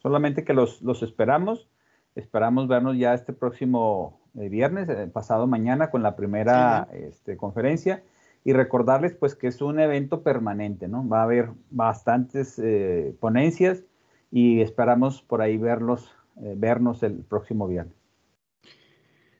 Solamente 0.00 0.42
que 0.42 0.54
los, 0.54 0.80
esperamos. 1.02 1.68
Esperamos 2.14 2.66
vernos 2.66 2.96
ya 2.96 3.12
este 3.12 3.34
próximo 3.34 4.20
eh, 4.40 4.48
viernes, 4.48 4.88
pasado 5.10 5.46
mañana, 5.46 5.90
con 5.90 6.02
la 6.02 6.16
primera 6.16 6.88
este, 6.94 7.36
conferencia. 7.36 8.02
Y 8.42 8.54
recordarles 8.54 9.12
pues 9.12 9.34
que 9.34 9.48
es 9.48 9.60
un 9.60 9.80
evento 9.80 10.22
permanente, 10.22 10.88
¿no? 10.88 11.06
Va 11.06 11.20
a 11.20 11.24
haber 11.24 11.50
bastantes 11.70 12.60
ponencias 13.20 13.84
y 14.30 14.62
esperamos 14.62 15.20
por 15.22 15.42
ahí 15.42 15.58
verlos 15.58 16.10
eh, 16.42 16.54
vernos 16.56 17.02
el 17.02 17.14
próximo 17.14 17.68
viernes. 17.68 17.94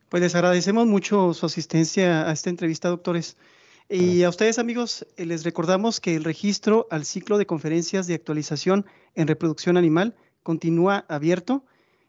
Pues 0.08 0.22
les 0.22 0.34
agradecemos 0.34 0.86
mucho 0.86 1.34
su 1.34 1.46
asistencia 1.46 2.28
a 2.28 2.32
esta 2.32 2.50
entrevista, 2.50 2.88
doctores. 2.88 3.36
Y 3.88 4.22
a 4.22 4.28
ustedes, 4.28 4.58
amigos, 4.58 5.06
eh, 5.16 5.26
les 5.26 5.44
recordamos 5.44 6.00
que 6.00 6.14
el 6.14 6.24
registro 6.24 6.86
al 6.90 7.04
ciclo 7.04 7.36
de 7.36 7.46
conferencias 7.46 8.06
de 8.06 8.14
actualización 8.14 8.86
en 9.14 9.26
reproducción 9.26 9.76
animal 9.76 10.14
continúa 10.42 11.04
abierto. 11.08 11.64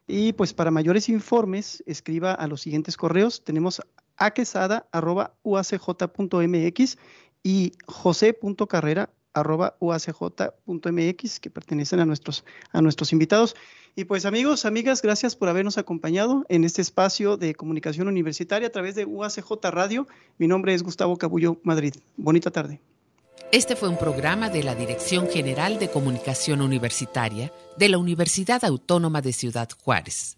Y 0.06 0.32
pues 0.34 0.54
para 0.54 0.70
mayores 0.70 1.08
informes, 1.08 1.82
escriba 1.86 2.32
a 2.32 2.46
los 2.46 2.60
siguientes 2.60 2.96
correos. 2.96 3.42
Tenemos 3.42 3.82
aquesada.uacj.mx 4.16 6.98
y 7.42 7.72
jose.carrera 7.86 9.10
arroba 9.36 9.76
uacj.mx 9.80 11.40
que 11.40 11.50
pertenecen 11.50 12.00
a 12.00 12.06
nuestros, 12.06 12.44
a 12.72 12.82
nuestros 12.82 13.12
invitados. 13.12 13.56
Y 13.94 14.04
pues 14.04 14.26
amigos, 14.26 14.64
amigas, 14.64 15.00
gracias 15.00 15.36
por 15.36 15.48
habernos 15.48 15.78
acompañado 15.78 16.44
en 16.48 16.64
este 16.64 16.82
espacio 16.82 17.36
de 17.36 17.54
comunicación 17.54 18.08
universitaria 18.08 18.68
a 18.68 18.72
través 18.72 18.94
de 18.94 19.04
UACJ 19.04 19.50
Radio. 19.70 20.06
Mi 20.38 20.48
nombre 20.48 20.74
es 20.74 20.82
Gustavo 20.82 21.16
Cabullo 21.16 21.58
Madrid. 21.62 21.94
Bonita 22.16 22.50
tarde. 22.50 22.80
Este 23.52 23.76
fue 23.76 23.88
un 23.88 23.96
programa 23.96 24.50
de 24.50 24.64
la 24.64 24.74
Dirección 24.74 25.28
General 25.28 25.78
de 25.78 25.88
Comunicación 25.88 26.60
Universitaria 26.60 27.52
de 27.78 27.88
la 27.88 27.98
Universidad 27.98 28.64
Autónoma 28.64 29.22
de 29.22 29.32
Ciudad 29.32 29.68
Juárez. 29.82 30.36